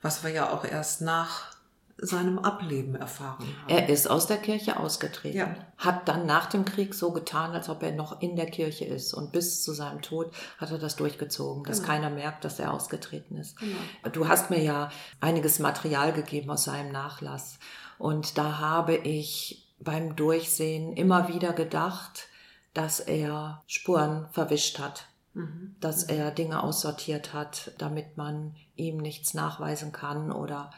was 0.00 0.24
wir 0.24 0.30
ja 0.30 0.50
auch 0.50 0.64
erst 0.64 1.02
nach 1.02 1.54
seinem 2.02 2.38
Ableben 2.38 2.94
erfahren 2.94 3.46
haben. 3.46 3.68
Er 3.68 3.88
ist 3.88 4.08
aus 4.08 4.26
der 4.26 4.38
Kirche 4.38 4.78
ausgetreten, 4.78 5.36
ja. 5.36 5.54
hat 5.76 6.08
dann 6.08 6.26
nach 6.26 6.46
dem 6.46 6.64
Krieg 6.64 6.94
so 6.94 7.12
getan, 7.12 7.52
als 7.52 7.68
ob 7.68 7.82
er 7.82 7.92
noch 7.92 8.20
in 8.20 8.36
der 8.36 8.46
Kirche 8.46 8.84
ist. 8.84 9.12
Und 9.12 9.32
bis 9.32 9.62
zu 9.62 9.72
seinem 9.72 10.02
Tod 10.02 10.32
hat 10.58 10.70
er 10.70 10.78
das 10.78 10.96
durchgezogen, 10.96 11.64
dass 11.64 11.82
genau. 11.82 11.92
keiner 11.92 12.10
merkt, 12.10 12.44
dass 12.44 12.58
er 12.58 12.72
ausgetreten 12.72 13.36
ist. 13.36 13.58
Genau. 13.58 13.76
Du 14.12 14.28
hast 14.28 14.50
mir 14.50 14.62
ja 14.62 14.90
einiges 15.20 15.58
Material 15.58 16.12
gegeben 16.12 16.50
aus 16.50 16.64
seinem 16.64 16.92
Nachlass. 16.92 17.58
Und 17.98 18.38
da 18.38 18.58
habe 18.58 18.96
ich 18.96 19.68
beim 19.78 20.16
Durchsehen 20.16 20.94
immer 20.94 21.28
wieder 21.28 21.52
gedacht, 21.52 22.28
dass 22.74 23.00
er 23.00 23.62
Spuren 23.66 24.26
verwischt 24.32 24.78
hat. 24.78 25.06
Mhm. 25.34 25.76
Dass 25.80 26.02
er 26.02 26.30
Dinge 26.32 26.62
aussortiert 26.62 27.34
hat, 27.34 27.72
damit 27.78 28.16
man 28.16 28.56
ihm 28.74 28.96
nichts 28.96 29.32
nachweisen 29.34 29.92
kann 29.92 30.32
oder 30.32 30.72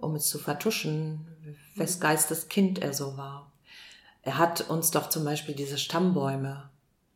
um 0.00 0.14
es 0.14 0.28
zu 0.28 0.38
vertuschen, 0.38 1.26
wes 1.76 1.96
mhm. 1.96 2.00
Geistes 2.00 2.48
Kind 2.48 2.80
er 2.80 2.92
so 2.92 3.16
war. 3.16 3.50
Er 4.22 4.38
hat 4.38 4.68
uns 4.68 4.90
doch 4.90 5.08
zum 5.08 5.24
Beispiel 5.24 5.54
diese 5.54 5.78
Stammbäume 5.78 6.68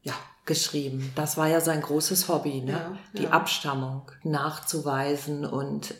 ja, 0.02 0.14
geschrieben. 0.46 1.12
Das 1.14 1.36
war 1.36 1.48
ja 1.48 1.60
sein 1.60 1.82
großes 1.82 2.28
Hobby, 2.28 2.60
ne? 2.60 2.72
Ja, 2.72 2.98
die 3.14 3.28
Abstammung 3.28 4.10
nachzuweisen. 4.22 5.44
Und 5.44 5.94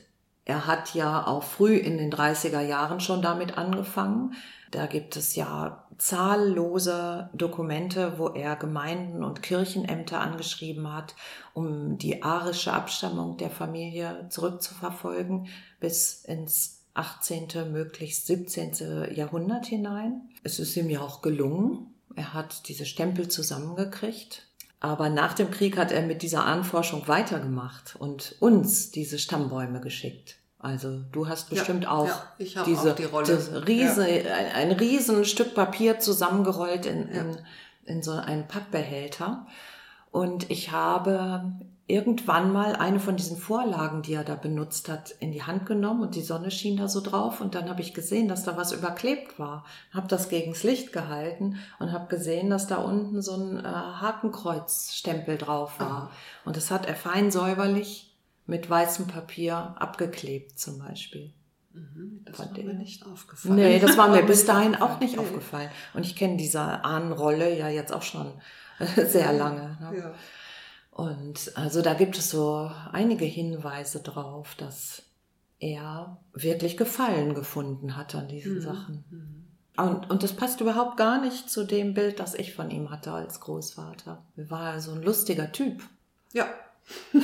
er 0.45 0.67
hat 0.67 0.95
ja 0.95 1.27
auch 1.27 1.43
früh 1.43 1.77
in 1.77 1.99
den 1.99 2.13
30er 2.13 2.61
Jahren 2.61 3.01
schon 3.01 3.23
damit 3.23 3.59
angefangen. 3.59 4.35
Da 4.71 4.87
gibt 4.87 5.17
es 5.17 5.37
ja 5.37 5.87
zahllose 5.99 7.31
Dokumente, 7.33 8.19
wo 8.19 8.29
er 8.29 8.57
Gemeinden 8.57 9.23
und 9.23 9.43
Kirchenämter 9.43 10.21
angeschrieben 10.21 10.93
hat, 10.93 11.15
um 11.53 11.99
die 11.99 12.23
arische 12.23 12.73
Abstammung 12.73 13.37
der 13.37 13.51
Familie 13.51 14.27
zurückzuverfolgen 14.31 15.47
bis 15.79 16.25
ins 16.25 16.74
18., 16.95 17.73
möglichst 17.73 18.27
17. 18.27 19.15
Jahrhundert 19.15 19.67
hinein. 19.67 20.23
Es 20.43 20.59
ist 20.59 20.77
ihm 20.77 20.89
ja 20.89 21.01
auch 21.01 21.23
gelungen. 21.23 21.95
Er 22.15 22.33
hat 22.33 22.69
diese 22.69 22.87
Stempel 22.87 23.29
zusammengekriegt. 23.29 24.47
Aber 24.81 25.09
nach 25.09 25.35
dem 25.35 25.51
Krieg 25.51 25.77
hat 25.77 25.93
er 25.93 26.03
mit 26.03 26.23
dieser 26.23 26.45
Ahnenforschung 26.45 27.09
weitergemacht 27.09 27.97
und 27.99 28.37
uns 28.41 28.91
diese 28.91 29.19
Stammbäume 29.19 29.81
geschickt. 29.81 30.37
Also 30.59 31.01
du 31.13 31.29
hast 31.29 31.51
bestimmt 31.51 31.85
ja, 31.85 31.91
auch, 31.91 32.11
ja, 32.39 32.65
diese, 32.65 32.93
auch 32.93 32.97
die 32.97 33.05
Rolle. 33.05 33.67
Riese, 33.67 34.09
ja. 34.09 34.35
ein, 34.35 34.71
ein 34.71 34.73
riesen 34.73 35.25
Stück 35.25 35.55
Papier 35.55 35.99
zusammengerollt 35.99 36.87
in, 36.87 37.09
in, 37.09 37.39
in 37.85 38.03
so 38.03 38.13
einen 38.13 38.47
Pappbehälter. 38.47 39.47
Und 40.11 40.51
ich 40.51 40.71
habe 40.71 41.53
irgendwann 41.87 42.53
mal 42.53 42.77
eine 42.77 42.99
von 42.99 43.17
diesen 43.17 43.37
Vorlagen, 43.37 44.03
die 44.03 44.15
er 44.15 44.25
da 44.25 44.37
benutzt 44.37 44.89
hat, 44.89 45.11
in 45.21 45.33
die 45.33 45.43
Hand 45.43 45.67
genommen 45.67 46.03
und 46.03 46.15
die 46.15 46.23
Sonne 46.23 46.51
schien 46.51 46.79
da 46.79 46.89
so 46.89 47.03
drauf 47.03 47.41
und 47.43 47.55
dann 47.55 47.69
habe 47.69 47.83
ich 47.83 47.93
gesehen, 47.93 48.27
dass 48.27 48.45
da 48.45 48.57
was 48.57 48.73
überklebt 48.73 49.39
war. 49.39 49.67
Habe 49.93 50.09
das 50.09 50.31
gegens 50.31 50.63
Licht 50.63 50.93
gehalten 50.93 51.59
und 51.79 51.93
habe 51.93 52.09
gesehen, 52.09 52.49
dass 52.49 52.67
da 52.67 52.77
unten 52.77 53.21
so 53.21 53.35
ein 53.35 53.59
äh, 53.59 53.69
Hakenkreuzstempel 53.69 55.37
drauf 55.37 55.79
war. 55.79 55.91
Aha. 55.91 56.11
Und 56.47 56.57
das 56.57 56.71
hat 56.71 56.87
er 56.87 56.95
fein 56.95 57.31
säuberlich 57.31 58.15
mit 58.47 58.69
weißem 58.69 59.07
Papier 59.07 59.75
abgeklebt 59.79 60.59
zum 60.59 60.79
Beispiel. 60.79 61.33
Mhm, 61.75 62.25
das 62.25 62.39
war 62.39 62.51
mir 62.53 62.75
nicht 62.75 63.05
aufgefallen. 63.05 63.57
Nee, 63.57 63.79
das 63.79 63.99
war 63.99 64.09
mir 64.09 64.23
bis 64.27 64.47
dahin 64.47 64.75
auch 64.75 65.01
nicht 65.01 65.19
aufgefallen. 65.19 65.69
Und 65.93 66.07
ich 66.07 66.17
kenne 66.17 66.39
diese 66.39 66.61
Ahnenrolle 66.61 67.59
ja 67.59 67.69
jetzt 67.69 67.93
auch 67.93 68.03
schon 68.03 68.33
sehr 68.97 69.33
lange. 69.35 69.77
Ne? 69.81 69.99
Ja. 69.99 70.15
Und 70.95 71.51
also 71.57 71.83
da 71.83 71.93
gibt 71.95 72.17
es 72.17 72.31
so 72.31 72.71
einige 72.93 73.25
Hinweise 73.25 74.01
drauf, 74.01 74.55
dass 74.57 75.03
er 75.59 76.19
wirklich 76.33 76.77
Gefallen 76.77 77.35
gefunden 77.35 77.97
hat 77.97 78.15
an 78.15 78.29
diesen 78.29 78.55
mhm. 78.55 78.61
Sachen. 78.61 79.05
Mhm. 79.11 79.45
Und, 79.77 80.09
und 80.09 80.23
das 80.23 80.35
passt 80.35 80.61
überhaupt 80.61 80.97
gar 80.97 81.21
nicht 81.21 81.51
zu 81.51 81.65
dem 81.65 81.95
Bild, 81.95 82.21
das 82.21 82.35
ich 82.35 82.55
von 82.55 82.71
ihm 82.71 82.93
hatte 82.93 83.11
als 83.11 83.41
Großvater. 83.41 84.23
Er 84.37 84.51
war 84.51 84.81
so 84.81 84.93
ein 84.93 85.03
lustiger 85.03 85.51
Typ. 85.51 85.83
Ja. 86.33 86.47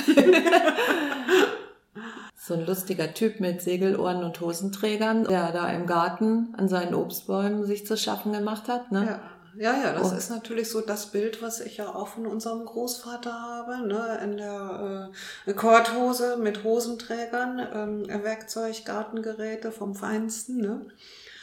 so 2.35 2.55
ein 2.55 2.67
lustiger 2.67 3.15
Typ 3.15 3.39
mit 3.39 3.63
Segelohren 3.63 4.25
und 4.25 4.41
Hosenträgern, 4.41 5.23
der 5.23 5.53
da 5.53 5.71
im 5.71 5.87
Garten 5.87 6.57
an 6.57 6.69
seinen 6.69 6.97
Obstbäumen 6.97 7.65
sich 7.67 7.87
zu 7.87 7.97
schaffen 7.97 8.33
gemacht 8.33 8.67
hat. 8.67 8.91
Ne? 8.91 9.07
Ja. 9.07 9.21
Ja, 9.57 9.77
ja, 9.83 9.93
das 9.93 10.13
oh. 10.13 10.17
ist 10.17 10.31
natürlich 10.31 10.71
so 10.71 10.81
das 10.81 11.07
Bild, 11.07 11.43
was 11.43 11.61
ich 11.61 11.79
ja 11.79 11.95
auch 11.95 12.09
von 12.09 12.27
unserem 12.27 12.65
Großvater 12.65 13.33
habe, 13.33 13.87
ne, 13.87 14.21
in 14.23 14.37
der 14.37 15.11
äh, 15.47 15.53
Korthose 15.53 16.37
mit 16.37 16.65
Hosenträgern, 16.65 17.61
ähm, 17.73 18.23
Werkzeug, 18.23 18.85
Gartengeräte 18.85 19.73
vom 19.73 19.95
Feinsten, 19.95 20.61
ne. 20.61 20.87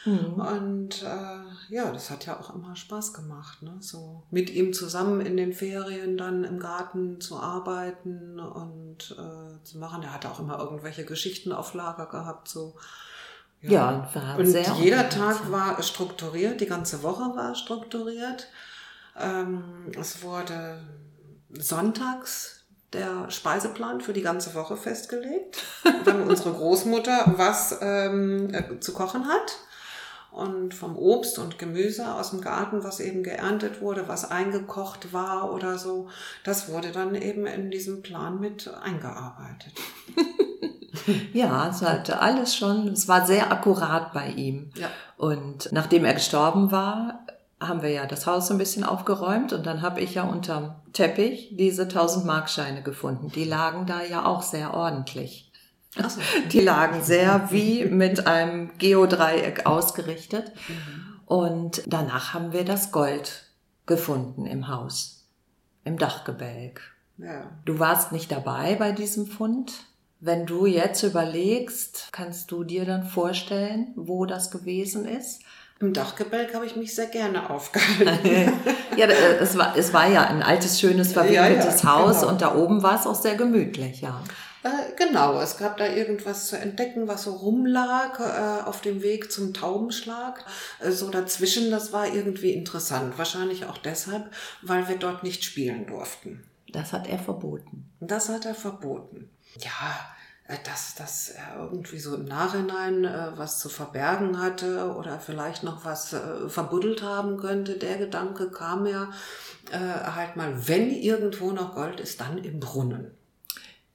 Mhm. 0.08 0.34
Und 0.34 1.02
äh, 1.02 1.74
ja, 1.74 1.90
das 1.92 2.10
hat 2.10 2.26
ja 2.26 2.38
auch 2.38 2.54
immer 2.54 2.76
Spaß 2.76 3.12
gemacht, 3.12 3.62
ne? 3.62 3.76
so 3.80 4.22
mit 4.30 4.50
ihm 4.50 4.72
zusammen 4.72 5.20
in 5.20 5.36
den 5.36 5.52
Ferien 5.52 6.16
dann 6.16 6.44
im 6.44 6.58
Garten 6.58 7.20
zu 7.20 7.36
arbeiten 7.36 8.38
und 8.40 9.16
äh, 9.18 9.64
zu 9.64 9.78
machen. 9.78 10.02
Er 10.02 10.14
hatte 10.14 10.30
auch 10.30 10.40
immer 10.40 10.58
irgendwelche 10.58 11.04
Geschichten 11.04 11.52
auf 11.52 11.74
Lager 11.74 12.06
gehabt, 12.06 12.48
so 12.48 12.74
Ja, 13.60 14.08
war 14.14 14.38
Und 14.38 14.46
jeder. 14.78 15.08
Tag 15.08 15.50
war 15.50 15.82
strukturiert, 15.82 16.60
die 16.60 16.66
ganze 16.66 17.02
Woche 17.02 17.34
war 17.34 17.54
strukturiert. 17.54 18.48
Ähm, 19.18 19.62
es 19.98 20.22
wurde 20.22 20.80
sonntags 21.50 22.64
der 22.92 23.30
Speiseplan 23.30 24.00
für 24.00 24.12
die 24.12 24.22
ganze 24.22 24.54
Woche 24.54 24.76
festgelegt, 24.76 25.64
wenn 26.04 26.22
unsere 26.22 26.52
Großmutter 26.52 27.34
was 27.36 27.78
ähm, 27.82 28.54
äh, 28.54 28.80
zu 28.80 28.92
kochen 28.92 29.26
hat. 29.26 29.58
Und 30.30 30.74
vom 30.74 30.96
Obst 30.96 31.38
und 31.38 31.58
Gemüse 31.58 32.14
aus 32.14 32.30
dem 32.30 32.42
Garten, 32.42 32.84
was 32.84 33.00
eben 33.00 33.22
geerntet 33.24 33.80
wurde, 33.80 34.06
was 34.08 34.30
eingekocht 34.30 35.12
war 35.12 35.52
oder 35.52 35.78
so, 35.78 36.10
das 36.44 36.68
wurde 36.68 36.92
dann 36.92 37.14
eben 37.14 37.46
in 37.46 37.70
diesem 37.70 38.02
Plan 38.02 38.38
mit 38.38 38.72
eingearbeitet. 38.82 39.72
Ja, 41.32 41.68
es 41.68 41.82
hatte 41.82 42.20
alles 42.20 42.56
schon, 42.56 42.88
es 42.88 43.08
war 43.08 43.26
sehr 43.26 43.52
akkurat 43.52 44.12
bei 44.12 44.28
ihm. 44.28 44.70
Ja. 44.74 44.88
Und 45.16 45.70
nachdem 45.72 46.04
er 46.04 46.14
gestorben 46.14 46.70
war, 46.70 47.26
haben 47.60 47.82
wir 47.82 47.90
ja 47.90 48.06
das 48.06 48.26
Haus 48.26 48.48
so 48.48 48.54
ein 48.54 48.58
bisschen 48.58 48.84
aufgeräumt 48.84 49.52
und 49.52 49.66
dann 49.66 49.82
habe 49.82 50.00
ich 50.00 50.14
ja 50.14 50.22
unterm 50.22 50.76
Teppich 50.92 51.56
diese 51.56 51.82
1000 51.82 52.24
Markscheine 52.24 52.82
gefunden. 52.82 53.30
Die 53.34 53.44
lagen 53.44 53.86
da 53.86 54.02
ja 54.02 54.24
auch 54.24 54.42
sehr 54.42 54.74
ordentlich. 54.74 55.50
Ach 55.96 56.10
so. 56.10 56.20
Die 56.52 56.60
lagen 56.60 57.02
sehr 57.02 57.50
wie 57.50 57.84
mit 57.84 58.26
einem 58.26 58.70
Geodreieck 58.78 59.66
ausgerichtet. 59.66 60.52
Und 61.26 61.82
danach 61.86 62.32
haben 62.32 62.52
wir 62.52 62.64
das 62.64 62.92
Gold 62.92 63.44
gefunden 63.86 64.46
im 64.46 64.68
Haus, 64.68 65.26
im 65.84 65.98
Dachgebälk. 65.98 66.80
Ja. 67.18 67.50
Du 67.64 67.78
warst 67.78 68.12
nicht 68.12 68.30
dabei 68.30 68.76
bei 68.76 68.92
diesem 68.92 69.26
Fund. 69.26 69.72
Wenn 70.20 70.46
du 70.46 70.66
jetzt 70.66 71.02
überlegst, 71.04 72.08
kannst 72.10 72.50
du 72.50 72.64
dir 72.64 72.84
dann 72.84 73.04
vorstellen, 73.04 73.92
wo 73.94 74.26
das 74.26 74.50
gewesen 74.50 75.06
ist? 75.06 75.42
Im 75.80 75.92
Dachgebälk 75.92 76.54
habe 76.54 76.66
ich 76.66 76.74
mich 76.74 76.92
sehr 76.92 77.06
gerne 77.06 77.48
aufgehalten. 77.50 78.52
ja, 78.96 79.06
äh, 79.06 79.36
es 79.40 79.56
war, 79.56 79.76
es 79.76 79.92
war 79.92 80.08
ja 80.10 80.24
ein 80.24 80.42
altes, 80.42 80.80
schönes, 80.80 81.12
verwinkeltes 81.12 81.82
Ja, 81.82 81.88
ja, 81.88 81.94
Haus 81.94 82.20
genau. 82.20 82.32
und 82.32 82.42
da 82.42 82.56
oben 82.56 82.82
war 82.82 82.98
es 82.98 83.06
auch 83.06 83.14
sehr 83.14 83.36
gemütlich, 83.36 84.00
ja. 84.00 84.20
Äh, 84.64 84.68
genau, 84.96 85.40
es 85.40 85.56
gab 85.56 85.76
da 85.76 85.86
irgendwas 85.86 86.48
zu 86.48 86.58
entdecken, 86.58 87.06
was 87.06 87.22
so 87.22 87.32
rumlag 87.36 88.18
äh, 88.18 88.66
auf 88.66 88.80
dem 88.80 89.02
Weg 89.02 89.30
zum 89.30 89.54
Taubenschlag. 89.54 90.44
Äh, 90.80 90.90
so 90.90 91.10
dazwischen, 91.10 91.70
das 91.70 91.92
war 91.92 92.12
irgendwie 92.12 92.50
interessant. 92.50 93.16
Wahrscheinlich 93.16 93.66
auch 93.66 93.78
deshalb, 93.78 94.32
weil 94.62 94.88
wir 94.88 94.96
dort 94.96 95.22
nicht 95.22 95.44
spielen 95.44 95.86
durften. 95.86 96.42
Das 96.72 96.92
hat 96.92 97.08
er 97.08 97.20
verboten. 97.20 97.88
Das 98.00 98.28
hat 98.28 98.46
er 98.46 98.54
verboten. 98.54 99.30
Ja, 99.56 100.14
äh, 100.48 100.56
dass, 100.64 101.30
er 101.30 101.62
irgendwie 101.62 101.98
so 101.98 102.14
im 102.14 102.24
Nachhinein 102.24 103.04
äh, 103.04 103.32
was 103.36 103.58
zu 103.58 103.68
verbergen 103.68 104.40
hatte 104.40 104.94
oder 104.96 105.20
vielleicht 105.20 105.62
noch 105.62 105.84
was 105.84 106.12
äh, 106.14 106.48
verbuddelt 106.48 107.02
haben 107.02 107.36
könnte, 107.38 107.74
der 107.78 107.98
Gedanke 107.98 108.50
kam 108.50 108.86
ja 108.86 109.10
äh, 109.70 109.76
halt 109.78 110.36
mal, 110.36 110.66
wenn 110.68 110.90
irgendwo 110.90 111.52
noch 111.52 111.74
Gold 111.74 112.00
ist, 112.00 112.20
dann 112.20 112.38
im 112.38 112.60
Brunnen. 112.60 113.10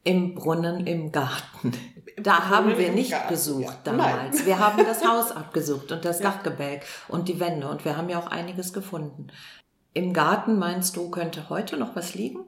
Im 0.03 0.35
Brunnen 0.35 0.85
im 0.85 1.11
Garten. 1.11 1.71
Im 2.15 2.23
Da 2.23 2.35
Brunnen 2.35 2.49
haben 2.49 2.77
wir 2.77 2.91
nicht 2.91 3.11
Garten, 3.11 3.29
besucht 3.29 3.63
ja. 3.63 3.79
damals. 3.85 4.37
Nein. 4.37 4.45
Wir 4.45 4.59
haben 4.59 4.85
das 4.85 5.03
Haus 5.07 5.31
abgesucht 5.31 5.91
und 5.91 6.05
das 6.05 6.19
Ja. 6.19 6.29
Dachgebälk 6.29 6.83
und 7.07 7.29
die 7.29 7.39
Wände 7.39 7.67
und 7.67 7.83
wir 7.85 7.97
haben 7.97 8.09
ja 8.09 8.19
auch 8.19 8.27
einiges 8.27 8.73
gefunden. 8.73 9.27
Im 9.93 10.13
Garten 10.13 10.59
meinst 10.59 10.97
du, 10.97 11.09
könnte 11.09 11.49
heute 11.49 11.77
noch 11.77 11.95
was 11.95 12.15
liegen? 12.15 12.45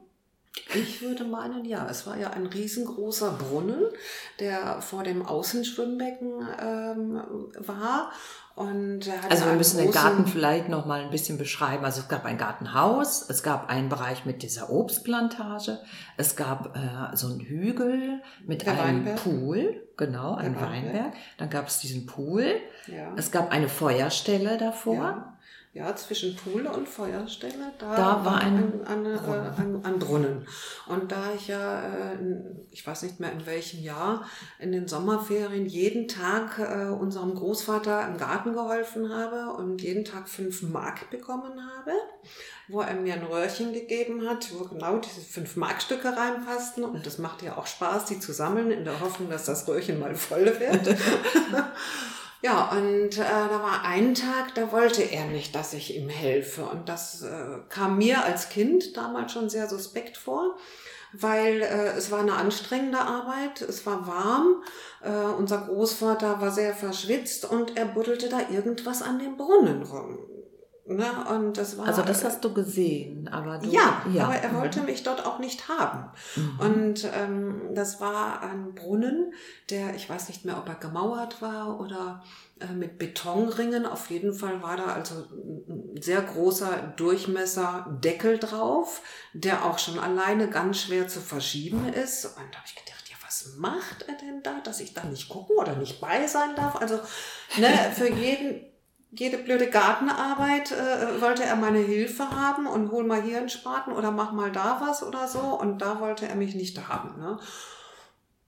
Ich 0.74 1.00
würde 1.02 1.24
meinen, 1.24 1.64
ja. 1.64 1.86
Es 1.90 2.06
war 2.06 2.16
ja 2.16 2.30
ein 2.30 2.46
riesengroßer 2.46 3.32
Brunnen, 3.32 3.82
der 4.40 4.80
vor 4.82 5.02
dem 5.04 5.24
Außenschwimmbecken 5.24 6.46
ähm, 6.60 7.20
war. 7.58 8.10
Und 8.54 9.02
Also 9.28 9.44
wir 9.44 9.52
müssen 9.52 9.76
den 9.78 9.90
Garten 9.90 10.26
vielleicht 10.26 10.70
noch 10.70 10.86
mal 10.86 11.02
ein 11.02 11.10
bisschen 11.10 11.36
beschreiben. 11.36 11.84
Also 11.84 12.00
es 12.00 12.08
gab 12.08 12.24
ein 12.24 12.38
Gartenhaus, 12.38 13.28
es 13.28 13.42
gab 13.42 13.68
einen 13.68 13.90
Bereich 13.90 14.24
mit 14.24 14.42
dieser 14.42 14.70
Obstplantage, 14.70 15.78
es 16.16 16.36
gab 16.36 16.74
äh, 16.74 17.14
so 17.14 17.26
einen 17.28 17.40
Hügel 17.40 18.22
mit 18.46 18.64
Der 18.64 18.72
einem 18.82 19.04
Weinberg. 19.04 19.22
Pool, 19.22 19.86
genau, 19.98 20.36
ein 20.36 20.54
Weinberg. 20.56 20.70
Weinberg. 20.72 21.12
Dann 21.36 21.50
gab 21.50 21.68
es 21.68 21.80
diesen 21.80 22.06
Pool, 22.06 22.46
Ja. 22.86 23.12
es 23.16 23.30
gab 23.30 23.52
eine 23.52 23.68
Feuerstelle 23.68 24.56
davor. 24.56 24.94
Ja. 24.94 25.35
Ja, 25.76 25.94
zwischen 25.94 26.34
Pool 26.34 26.66
und 26.66 26.88
Feuerstelle, 26.88 27.70
da, 27.78 27.94
Da 27.94 28.24
war 28.24 28.38
ein 28.38 28.82
ein, 28.86 29.06
ein, 29.06 29.18
Brunnen. 29.18 29.84
Ein, 29.84 29.98
Brunnen. 29.98 30.48
Und 30.86 31.12
da 31.12 31.34
ich 31.34 31.48
ja, 31.48 32.12
äh, 32.12 32.18
ich 32.70 32.86
weiß 32.86 33.02
nicht 33.02 33.20
mehr 33.20 33.30
in 33.30 33.44
welchem 33.44 33.82
Jahr, 33.82 34.26
in 34.58 34.72
den 34.72 34.88
Sommerferien 34.88 35.66
jeden 35.66 36.08
Tag 36.08 36.58
äh, 36.58 36.88
unserem 36.88 37.34
Großvater 37.34 38.08
im 38.08 38.16
Garten 38.16 38.54
geholfen 38.54 39.12
habe 39.12 39.52
und 39.58 39.82
jeden 39.82 40.06
Tag 40.06 40.30
fünf 40.30 40.62
Mark 40.62 41.10
bekommen 41.10 41.60
habe, 41.60 41.92
wo 42.68 42.80
er 42.80 42.94
mir 42.94 43.12
ein 43.12 43.24
Röhrchen 43.24 43.74
gegeben 43.74 44.26
hat, 44.26 44.50
wo 44.54 44.64
genau 44.64 44.96
diese 44.96 45.20
fünf 45.20 45.56
Markstücke 45.56 46.08
reinpassten. 46.08 46.84
Und 46.84 47.04
das 47.04 47.18
macht 47.18 47.42
ja 47.42 47.58
auch 47.58 47.66
Spaß, 47.66 48.06
die 48.06 48.18
zu 48.18 48.32
sammeln, 48.32 48.70
in 48.70 48.84
der 48.86 48.98
Hoffnung, 49.00 49.28
dass 49.28 49.44
das 49.44 49.68
Röhrchen 49.68 50.00
mal 50.00 50.14
voll 50.14 50.46
wird. 50.46 50.96
Ja, 52.42 52.70
und 52.70 53.18
äh, 53.18 53.22
da 53.22 53.62
war 53.62 53.84
ein 53.84 54.14
Tag, 54.14 54.54
da 54.54 54.70
wollte 54.70 55.02
er 55.02 55.24
nicht, 55.26 55.54
dass 55.54 55.72
ich 55.72 55.96
ihm 55.96 56.08
helfe. 56.08 56.64
Und 56.64 56.88
das 56.88 57.22
äh, 57.22 57.58
kam 57.68 57.98
mir 57.98 58.24
als 58.24 58.50
Kind 58.50 58.96
damals 58.96 59.32
schon 59.32 59.48
sehr 59.48 59.68
suspekt 59.68 60.16
vor, 60.16 60.56
weil 61.12 61.62
äh, 61.62 61.92
es 61.96 62.10
war 62.10 62.20
eine 62.20 62.34
anstrengende 62.34 62.98
Arbeit, 63.00 63.62
es 63.62 63.86
war 63.86 64.06
warm, 64.06 64.62
äh, 65.02 65.10
unser 65.10 65.58
Großvater 65.58 66.40
war 66.40 66.50
sehr 66.50 66.74
verschwitzt 66.74 67.46
und 67.50 67.76
er 67.76 67.86
buddelte 67.86 68.28
da 68.28 68.40
irgendwas 68.50 69.02
an 69.02 69.18
dem 69.18 69.36
Brunnen 69.36 69.82
rum. 69.82 70.35
Ne? 70.88 71.04
Und 71.34 71.58
das 71.58 71.76
war, 71.78 71.86
Also 71.88 72.02
das 72.02 72.24
hast 72.24 72.44
du 72.44 72.54
gesehen, 72.54 73.26
aber 73.32 73.58
du, 73.58 73.70
ja, 73.70 74.02
aber 74.20 74.36
er 74.36 74.54
wollte 74.54 74.80
Mhm. 74.80 74.86
mich 74.86 75.02
dort 75.02 75.26
auch 75.26 75.40
nicht 75.40 75.68
haben. 75.68 76.10
Mhm. 76.36 76.60
Und 76.60 77.08
ähm, 77.12 77.60
das 77.74 78.00
war 78.00 78.40
ein 78.42 78.72
Brunnen, 78.74 79.32
der, 79.68 79.96
ich 79.96 80.08
weiß 80.08 80.28
nicht 80.28 80.44
mehr, 80.44 80.58
ob 80.58 80.68
er 80.68 80.76
gemauert 80.76 81.42
war 81.42 81.80
oder 81.80 82.22
äh, 82.60 82.72
mit 82.72 82.98
Betonringen. 82.98 83.84
Auf 83.84 84.10
jeden 84.10 84.32
Fall 84.32 84.62
war 84.62 84.76
da 84.76 84.84
also 84.86 85.14
ein 85.68 86.00
sehr 86.00 86.22
großer 86.22 86.94
Durchmesserdeckel 86.96 88.38
drauf, 88.38 89.02
der 89.32 89.64
auch 89.64 89.78
schon 89.78 89.98
alleine 89.98 90.48
ganz 90.48 90.78
schwer 90.82 91.08
zu 91.08 91.20
verschieben 91.20 91.88
ist. 91.92 92.24
Und 92.26 92.34
da 92.52 92.58
habe 92.58 92.66
ich 92.66 92.74
gedacht, 92.76 93.08
ja, 93.10 93.16
was 93.24 93.56
macht 93.56 94.04
er 94.08 94.14
denn 94.16 94.42
da, 94.42 94.60
dass 94.62 94.80
ich 94.80 94.94
da 94.94 95.04
nicht 95.04 95.28
gucken 95.28 95.56
oder 95.56 95.74
nicht 95.76 96.00
bei 96.00 96.26
sein 96.26 96.54
darf? 96.54 96.76
Also 96.76 97.00
ne, 97.58 97.68
für 97.94 98.08
jeden 98.10 98.64
jede 99.20 99.38
blöde 99.38 99.68
Gartenarbeit 99.70 100.72
äh, 100.72 101.20
wollte 101.20 101.44
er 101.44 101.56
meine 101.56 101.78
Hilfe 101.78 102.30
haben 102.30 102.66
und 102.66 102.90
hol 102.90 103.04
mal 103.04 103.22
hier 103.22 103.38
einen 103.38 103.48
Spaten 103.48 103.92
oder 103.92 104.10
mach 104.10 104.32
mal 104.32 104.52
da 104.52 104.80
was 104.80 105.02
oder 105.02 105.28
so. 105.28 105.40
Und 105.40 105.78
da 105.78 106.00
wollte 106.00 106.26
er 106.26 106.36
mich 106.36 106.54
nicht 106.54 106.88
haben. 106.88 107.18
Ne? 107.18 107.38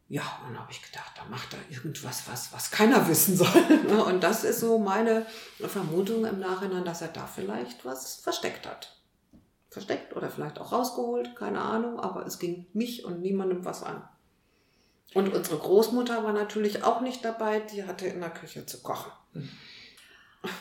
Ja, 0.09 0.23
und 0.41 0.53
dann 0.53 0.63
habe 0.63 0.73
ich 0.73 0.83
gedacht, 0.83 1.13
da 1.17 1.25
macht 1.29 1.53
er 1.53 1.75
irgendwas, 1.75 2.23
was, 2.31 2.53
was 2.53 2.71
keiner 2.71 3.09
wissen 3.09 3.37
soll. 3.37 3.49
Ne? 3.89 4.05
Und 4.05 4.23
das 4.23 4.45
ist 4.45 4.61
so 4.61 4.79
meine 4.79 5.27
Vermutung 5.59 6.25
im 6.25 6.41
Nachhinein, 6.41 6.85
dass 6.85 7.03
er 7.03 7.09
da 7.09 7.27
vielleicht 7.27 7.85
was 7.85 8.17
versteckt 8.17 8.67
hat. 8.67 8.97
Versteckt 9.71 10.17
oder 10.17 10.31
vielleicht 10.31 10.59
auch 10.59 10.73
rausgeholt, 10.73 11.37
keine 11.37 11.61
Ahnung, 11.61 12.01
aber 12.01 12.25
es 12.27 12.39
ging 12.39 12.67
mich 12.73 13.05
und 13.05 13.21
niemandem 13.21 13.65
was 13.65 13.83
an. 13.83 14.03
Und 15.15 15.33
unsere 15.33 15.59
Großmutter 15.59 16.25
war 16.25 16.33
natürlich 16.33 16.85
auch 16.85 17.01
nicht 17.01 17.25
dabei, 17.25 17.61
die 17.61 17.85
hatte 17.85 18.07
in 18.07 18.21
der 18.21 18.31
Küche 18.31 18.67
zu 18.67 18.83
kochen. 18.83 19.13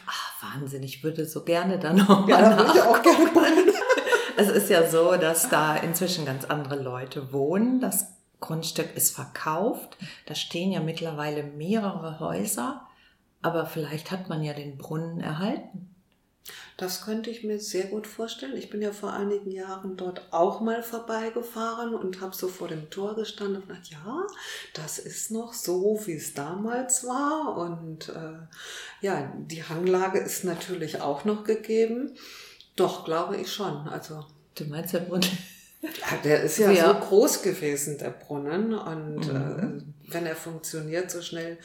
Ach, 0.06 0.44
Wahnsinn, 0.44 0.84
ich 0.84 1.04
würde 1.04 1.26
so 1.26 1.44
gerne 1.44 1.80
da 1.80 1.94
noch 1.94 2.28
Ja, 2.28 2.56
mal 2.56 2.76
ich 2.76 2.82
auch 2.82 3.02
gerne 3.02 3.26
rein. 3.36 3.74
Es 4.40 4.50
ist 4.50 4.70
ja 4.70 4.88
so, 4.88 5.16
dass 5.16 5.50
da 5.50 5.76
inzwischen 5.76 6.24
ganz 6.24 6.46
andere 6.46 6.76
Leute 6.76 7.34
wohnen. 7.34 7.80
Das 7.80 8.14
Grundstück 8.40 8.96
ist 8.96 9.16
verkauft. 9.16 9.98
Da 10.28 10.36
stehen 10.36 10.72
ja 10.72 10.80
mittlerweile 10.80 11.42
mehrere 11.42 12.20
Häuser. 12.20 12.86
Aber 13.42 13.66
vielleicht 13.66 14.12
hat 14.12 14.30
man 14.30 14.44
ja 14.44 14.54
den 14.54 14.78
Brunnen 14.78 15.22
erhalten. 15.22 15.96
Das 16.78 17.04
könnte 17.04 17.30
ich 17.30 17.44
mir 17.44 17.60
sehr 17.60 17.86
gut 17.86 18.06
vorstellen. 18.08 18.56
Ich 18.56 18.70
bin 18.70 18.82
ja 18.82 18.92
vor 18.92 19.12
einigen 19.14 19.50
Jahren 19.52 19.98
dort 19.98 20.22
auch 20.32 20.62
mal 20.62 20.84
vorbeigefahren 20.84 21.96
und 21.96 22.22
habe 22.22 22.36
so 22.36 22.48
vor 22.48 22.68
dem 22.68 22.90
Tor 22.90 23.16
gestanden 23.16 23.58
und 23.64 23.68
gedacht, 23.68 23.88
ja, 23.90 24.28
das 24.76 25.00
ist 25.00 25.32
noch 25.32 25.54
so, 25.54 26.00
wie 26.06 26.14
es 26.14 26.34
damals 26.36 27.04
war. 27.06 27.58
Und 27.58 28.10
äh, 28.10 29.06
ja, 29.06 29.34
die 29.38 29.64
Hanglage 29.64 30.20
ist 30.20 30.44
natürlich 30.44 31.02
auch 31.02 31.26
noch 31.26 31.44
gegeben. 31.44 32.16
Doch, 32.76 33.06
glaube 33.06 33.38
ich 33.38 33.52
schon. 33.52 33.88
Also 33.88 34.26
Du 34.56 34.66
meinst 34.66 34.94
der 34.94 35.00
Brunnen? 35.02 35.28
ja, 35.82 36.18
der 36.24 36.44
ist 36.44 36.58
ja, 36.58 36.72
Ja. 36.72 36.94
so 36.94 37.08
groß 37.08 37.42
gewesen, 37.44 37.98
der 37.98 38.10
Brunnen. 38.12 38.74
Und 38.74 39.28
Mhm. 39.28 39.36
äh, 39.36 39.67
wenn 40.08 40.26
er 40.26 40.36
funktioniert 40.36 41.12
so 41.12 41.22
schnell, 41.22 41.58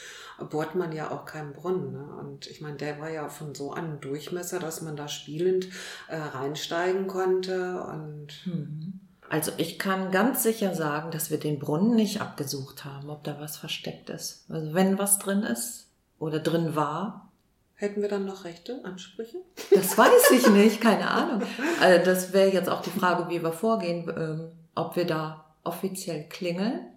bohrt 0.51 0.75
man 0.75 0.93
ja 0.93 1.11
auch 1.11 1.25
keinen 1.25 1.53
Brunnen. 1.53 1.93
Ne? 1.93 2.05
Und 2.21 2.47
ich 2.49 2.61
meine, 2.61 2.77
der 2.77 3.01
war 3.01 3.11
ja 3.11 3.29
von 3.29 3.55
so 3.55 3.73
einem 3.73 4.01
Durchmesser, 4.01 4.59
dass 4.59 4.83
man 4.83 4.97
da 4.97 5.09
spielend 5.09 5.69
äh, 6.09 6.17
reinsteigen 6.17 7.07
konnte. 7.07 7.83
Und 7.83 8.29
Mhm. 8.45 9.01
Also 9.29 9.51
ich 9.57 9.79
kann 9.79 10.11
ganz 10.11 10.43
sicher 10.43 10.75
sagen, 10.75 11.11
dass 11.11 11.31
wir 11.31 11.39
den 11.39 11.59
Brunnen 11.59 11.95
nicht 11.95 12.21
abgesucht 12.21 12.85
haben, 12.85 13.09
ob 13.09 13.25
da 13.25 13.41
was 13.41 13.57
versteckt 13.57 14.11
ist. 14.11 14.45
Also 14.51 14.75
wenn 14.75 14.99
was 14.99 15.19
drin 15.19 15.43
ist 15.43 15.87
oder 16.19 16.39
drin 16.39 16.77
war. 16.77 17.31
Hätten 17.75 18.03
wir 18.03 18.09
dann 18.09 18.27
noch 18.27 18.45
Rechte, 18.45 18.81
Ansprüche? 18.85 19.39
Das 19.71 19.97
weiß 19.97 20.31
ich 20.33 20.47
nicht, 20.51 20.81
keine 20.81 21.11
Ahnung. 21.11 21.43
Also 21.81 22.05
das 22.05 22.33
wäre 22.33 22.53
jetzt 22.53 22.69
auch 22.69 22.83
die 22.83 22.91
Frage, 22.91 23.29
wie 23.31 23.43
wir 23.43 23.53
vorgehen, 23.53 24.13
ähm, 24.15 24.53
ob 24.75 24.97
wir 24.97 25.07
da 25.07 25.47
offiziell 25.65 26.29
klingeln 26.29 26.92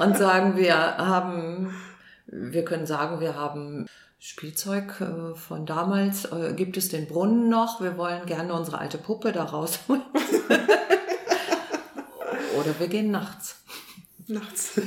und 0.00 0.16
sagen, 0.16 0.56
wir 0.56 0.76
haben, 0.76 1.74
wir 2.26 2.64
können 2.64 2.86
sagen, 2.86 3.20
wir 3.20 3.34
haben 3.34 3.86
Spielzeug 4.18 5.00
äh, 5.00 5.34
von 5.34 5.66
damals. 5.66 6.26
Äh, 6.26 6.52
gibt 6.54 6.76
es 6.76 6.90
den 6.90 7.06
Brunnen 7.06 7.48
noch? 7.48 7.80
Wir 7.80 7.96
wollen 7.96 8.26
gerne 8.26 8.52
unsere 8.52 8.78
alte 8.78 8.98
Puppe 8.98 9.32
da 9.32 9.44
rausholen. 9.44 10.02
Oder 12.58 12.78
wir 12.78 12.88
gehen 12.88 13.10
nachts. 13.10 13.62
Nachts. 14.26 14.78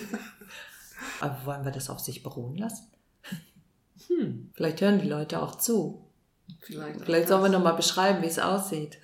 Aber 1.19 1.45
wollen 1.45 1.65
wir 1.65 1.71
das 1.71 1.89
auf 1.89 1.99
sich 1.99 2.21
beruhen 2.21 2.57
lassen? 2.57 2.91
Hm. 4.07 4.51
Vielleicht 4.53 4.81
hören 4.81 4.99
die 4.99 5.07
Leute 5.07 5.41
auch 5.41 5.55
zu. 5.55 6.07
Vielleicht, 6.59 7.01
Vielleicht 7.01 7.27
sollen 7.27 7.43
wir 7.43 7.49
noch 7.49 7.63
mal 7.63 7.73
beschreiben, 7.73 8.21
wie 8.21 8.27
es 8.27 8.37
aussieht. 8.39 8.99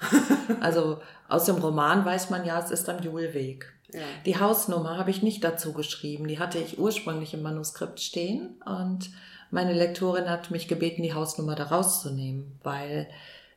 also 0.60 1.00
aus 1.28 1.44
dem 1.44 1.56
Roman 1.56 2.04
weiß 2.04 2.30
man 2.30 2.44
ja, 2.44 2.58
es 2.58 2.70
ist 2.70 2.88
am 2.88 3.00
Julweg. 3.00 3.72
Ja. 3.92 4.02
Die 4.26 4.38
Hausnummer 4.38 4.98
habe 4.98 5.10
ich 5.10 5.22
nicht 5.22 5.42
dazu 5.44 5.72
geschrieben. 5.72 6.28
Die 6.28 6.38
hatte 6.38 6.58
ich 6.58 6.78
ursprünglich 6.78 7.34
im 7.34 7.42
Manuskript 7.42 8.00
stehen 8.00 8.60
und 8.66 9.10
meine 9.50 9.72
Lektorin 9.72 10.28
hat 10.28 10.50
mich 10.50 10.68
gebeten, 10.68 11.02
die 11.02 11.14
Hausnummer 11.14 11.54
da 11.54 11.64
rauszunehmen, 11.64 12.58
weil 12.62 13.08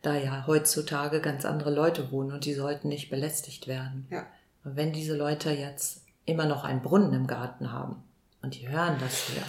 da 0.01 0.15
ja 0.15 0.45
heutzutage 0.47 1.19
ganz 1.19 1.45
andere 1.45 1.71
Leute 1.71 2.11
wohnen 2.11 2.31
und 2.31 2.45
die 2.45 2.53
sollten 2.53 2.87
nicht 2.87 3.09
belästigt 3.09 3.67
werden. 3.67 4.07
Ja. 4.09 4.25
Und 4.63 4.75
wenn 4.75 4.93
diese 4.93 5.15
Leute 5.15 5.51
jetzt 5.51 6.05
immer 6.25 6.45
noch 6.45 6.63
einen 6.63 6.81
Brunnen 6.81 7.13
im 7.13 7.27
Garten 7.27 7.71
haben 7.71 8.03
und 8.41 8.55
die 8.55 8.69
hören 8.69 8.97
das 8.99 9.27
hier. 9.27 9.43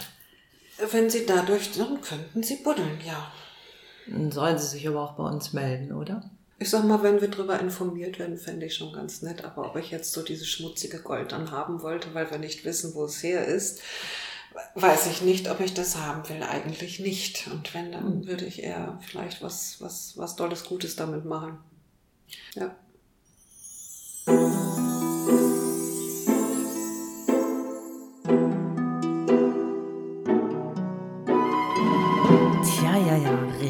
Wenn 0.91 1.09
sie 1.09 1.25
dadurch, 1.25 1.71
dann 1.77 2.01
könnten 2.01 2.43
sie 2.43 2.57
buddeln, 2.57 2.99
ja. 3.05 3.31
Dann 4.07 4.31
sollen 4.31 4.57
sie 4.57 4.67
sich 4.67 4.87
aber 4.87 5.01
auch 5.01 5.13
bei 5.13 5.23
uns 5.23 5.53
melden, 5.53 5.93
oder? 5.93 6.29
Ich 6.63 6.69
sag 6.69 6.85
mal, 6.85 7.03
wenn 7.03 7.19
wir 7.19 7.27
darüber 7.27 7.59
informiert 7.59 8.19
werden, 8.19 8.37
fände 8.37 8.67
ich 8.67 8.75
schon 8.75 8.93
ganz 8.93 9.21
nett. 9.21 9.43
Aber 9.43 9.65
ob 9.65 9.75
ich 9.75 9.91
jetzt 9.91 10.13
so 10.13 10.21
dieses 10.21 10.47
schmutzige 10.47 10.99
Gold 10.99 11.33
dann 11.33 11.51
haben 11.51 11.81
wollte, 11.81 12.13
weil 12.13 12.31
wir 12.31 12.37
nicht 12.37 12.63
wissen, 12.63 12.95
wo 12.95 13.03
es 13.03 13.21
her 13.21 13.45
ist, 13.45 13.81
weiß 14.73 15.07
ich 15.07 15.21
nicht, 15.21 15.51
ob 15.51 15.59
ich 15.59 15.73
das 15.73 15.97
haben 15.97 16.29
will. 16.29 16.41
Eigentlich 16.41 17.01
nicht. 17.01 17.47
Und 17.47 17.73
wenn, 17.73 17.91
dann 17.91 18.05
hm. 18.05 18.27
würde 18.27 18.45
ich 18.45 18.63
eher 18.63 18.97
vielleicht 19.05 19.41
was, 19.41 19.81
was, 19.81 20.17
was 20.17 20.37
Dolles 20.37 20.63
Gutes 20.63 20.95
damit 20.95 21.25
machen. 21.25 21.57
Ja. 22.55 22.73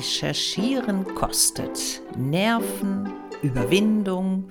Recherchieren 0.04 1.06
kostet 1.16 2.02
Nerven, 2.18 3.14
Überwindung, 3.42 4.44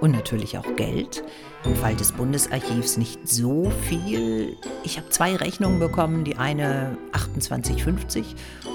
und 0.00 0.12
natürlich 0.12 0.56
auch 0.56 0.76
Geld. 0.76 1.24
Im 1.64 1.74
Fall 1.74 1.94
des 1.94 2.12
Bundesarchivs 2.12 2.96
nicht 2.96 3.28
so 3.28 3.70
viel. 3.86 4.56
Ich 4.82 4.96
habe 4.96 5.10
zwei 5.10 5.36
Rechnungen 5.36 5.78
bekommen, 5.78 6.24
die 6.24 6.36
eine 6.36 6.96
28,50 7.12 8.24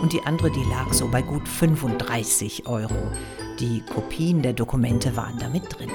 und 0.04 0.13
die 0.13 0.21
andere, 0.26 0.52
die 0.52 0.63
lag 0.69 0.93
so 0.93 1.08
bei 1.08 1.24
gut 1.24 1.48
35 1.48 2.67
Euro. 2.67 3.12
Die 3.60 3.82
Kopien 3.82 4.43
der 4.43 4.54
Dokumente 4.54 5.15
waren 5.15 5.39
da 5.39 5.50
mit 5.50 5.63
drin. 5.80 5.89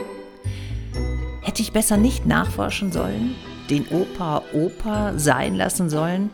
Hätte 1.42 1.62
ich 1.62 1.72
besser 1.72 1.96
nicht 1.96 2.26
nachforschen 2.26 2.90
sollen? 2.90 3.36
Den 3.68 3.86
Opa 3.88 4.42
Opa 4.52 5.16
sein 5.16 5.54
lassen 5.54 5.90
sollen? 5.90 6.30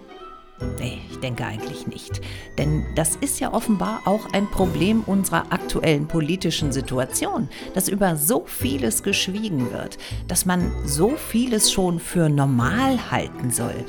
Nee, 0.79 1.01
ich 1.11 1.19
denke 1.21 1.45
eigentlich 1.45 1.87
nicht. 1.87 2.21
Denn 2.57 2.87
das 2.95 3.17
ist 3.17 3.41
ja 3.41 3.53
offenbar 3.53 4.03
auch 4.07 4.33
ein 4.33 4.51
Problem 4.51 5.03
unserer 5.05 5.53
aktuellen 5.53 6.09
politischen 6.09 6.73
Situation, 6.73 7.49
dass 7.75 7.89
über 7.89 8.17
so 8.17 8.45
vieles 8.47 9.03
geschwiegen 9.03 9.71
wird, 9.71 9.99
dass 10.29 10.47
man 10.47 10.73
so 10.85 11.17
vieles 11.17 11.71
schon 11.71 12.01
für 12.01 12.29
normal 12.29 13.11
halten 13.11 13.51
soll 13.51 13.85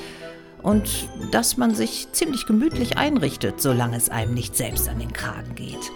und 0.62 1.08
dass 1.32 1.56
man 1.56 1.74
sich 1.74 2.12
ziemlich 2.12 2.46
gemütlich 2.46 2.98
einrichtet, 2.98 3.62
solange 3.62 3.96
es 3.96 4.10
einem 4.10 4.34
nicht 4.34 4.58
selbst 4.58 4.90
an 4.90 5.00
den 5.00 5.14
Kragen 5.14 5.56
geht. 5.56 5.92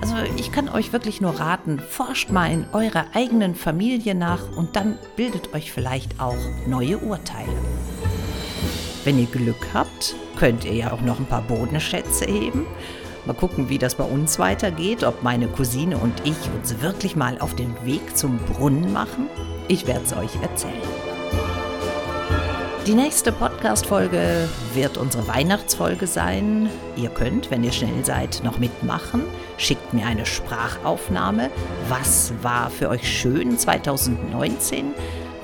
Also 0.00 0.14
ich 0.38 0.50
kann 0.50 0.70
euch 0.70 0.94
wirklich 0.94 1.20
nur 1.20 1.38
raten, 1.38 1.78
forscht 1.78 2.30
mal 2.30 2.50
in 2.50 2.64
eurer 2.72 3.04
eigenen 3.12 3.54
Familie 3.54 4.14
nach 4.14 4.56
und 4.56 4.76
dann 4.76 4.98
bildet 5.16 5.52
euch 5.52 5.72
vielleicht 5.72 6.20
auch 6.20 6.38
neue 6.66 6.98
Urteile. 6.98 7.52
Wenn 9.04 9.18
ihr 9.18 9.26
Glück 9.26 9.68
habt, 9.74 10.14
könnt 10.36 10.64
ihr 10.64 10.72
ja 10.72 10.92
auch 10.92 11.02
noch 11.02 11.18
ein 11.18 11.26
paar 11.26 11.42
Bodenschätze 11.42 12.24
heben. 12.24 12.64
Mal 13.26 13.34
gucken, 13.34 13.68
wie 13.68 13.76
das 13.76 13.94
bei 13.96 14.04
uns 14.04 14.38
weitergeht, 14.38 15.04
ob 15.04 15.22
meine 15.22 15.46
Cousine 15.46 15.98
und 15.98 16.14
ich 16.24 16.36
uns 16.56 16.80
wirklich 16.80 17.14
mal 17.14 17.38
auf 17.38 17.54
den 17.54 17.74
Weg 17.84 18.16
zum 18.16 18.38
Brunnen 18.38 18.94
machen. 18.94 19.28
Ich 19.68 19.86
werde 19.86 20.04
es 20.04 20.16
euch 20.16 20.34
erzählen. 20.42 20.72
Die 22.86 22.94
nächste 22.94 23.32
Podcast-Folge 23.32 24.48
wird 24.74 24.96
unsere 24.96 25.26
Weihnachtsfolge 25.28 26.06
sein. 26.06 26.70
Ihr 26.96 27.10
könnt, 27.10 27.50
wenn 27.50 27.64
ihr 27.64 27.72
schnell 27.72 28.04
seid, 28.04 28.42
noch 28.42 28.58
mitmachen. 28.58 29.22
Schickt 29.58 29.92
mir 29.92 30.06
eine 30.06 30.24
Sprachaufnahme. 30.24 31.50
Was 31.88 32.32
war 32.42 32.70
für 32.70 32.88
euch 32.88 33.06
schön 33.06 33.58
2019? 33.58 34.94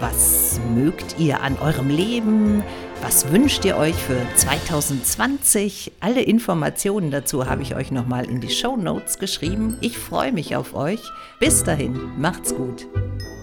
Was 0.01 0.61
mögt 0.75 1.19
ihr 1.19 1.41
an 1.41 1.59
eurem 1.59 1.89
Leben? 1.89 2.63
Was 3.03 3.33
wünscht 3.33 3.65
ihr 3.65 3.77
euch 3.77 3.95
für 3.95 4.27
2020? 4.37 5.93
Alle 6.01 6.23
Informationen 6.23 7.11
dazu 7.11 7.47
habe 7.47 7.63
ich 7.63 7.75
euch 7.75 7.91
nochmal 7.91 8.27
in 8.27 8.41
die 8.41 8.51
Show 8.51 8.77
Notes 8.77 9.19
geschrieben. 9.19 9.79
Ich 9.81 9.99
freue 9.99 10.33
mich 10.33 10.55
auf 10.55 10.75
euch. 10.75 11.01
Bis 11.39 11.65
dahin, 11.65 12.13
macht's 12.19 12.55
gut. 12.55 12.87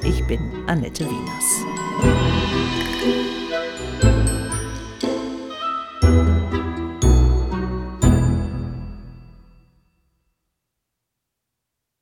Ich 0.03 0.25
bin 0.27 0.39
Annette 0.67 1.05
Wieners. 1.05 2.56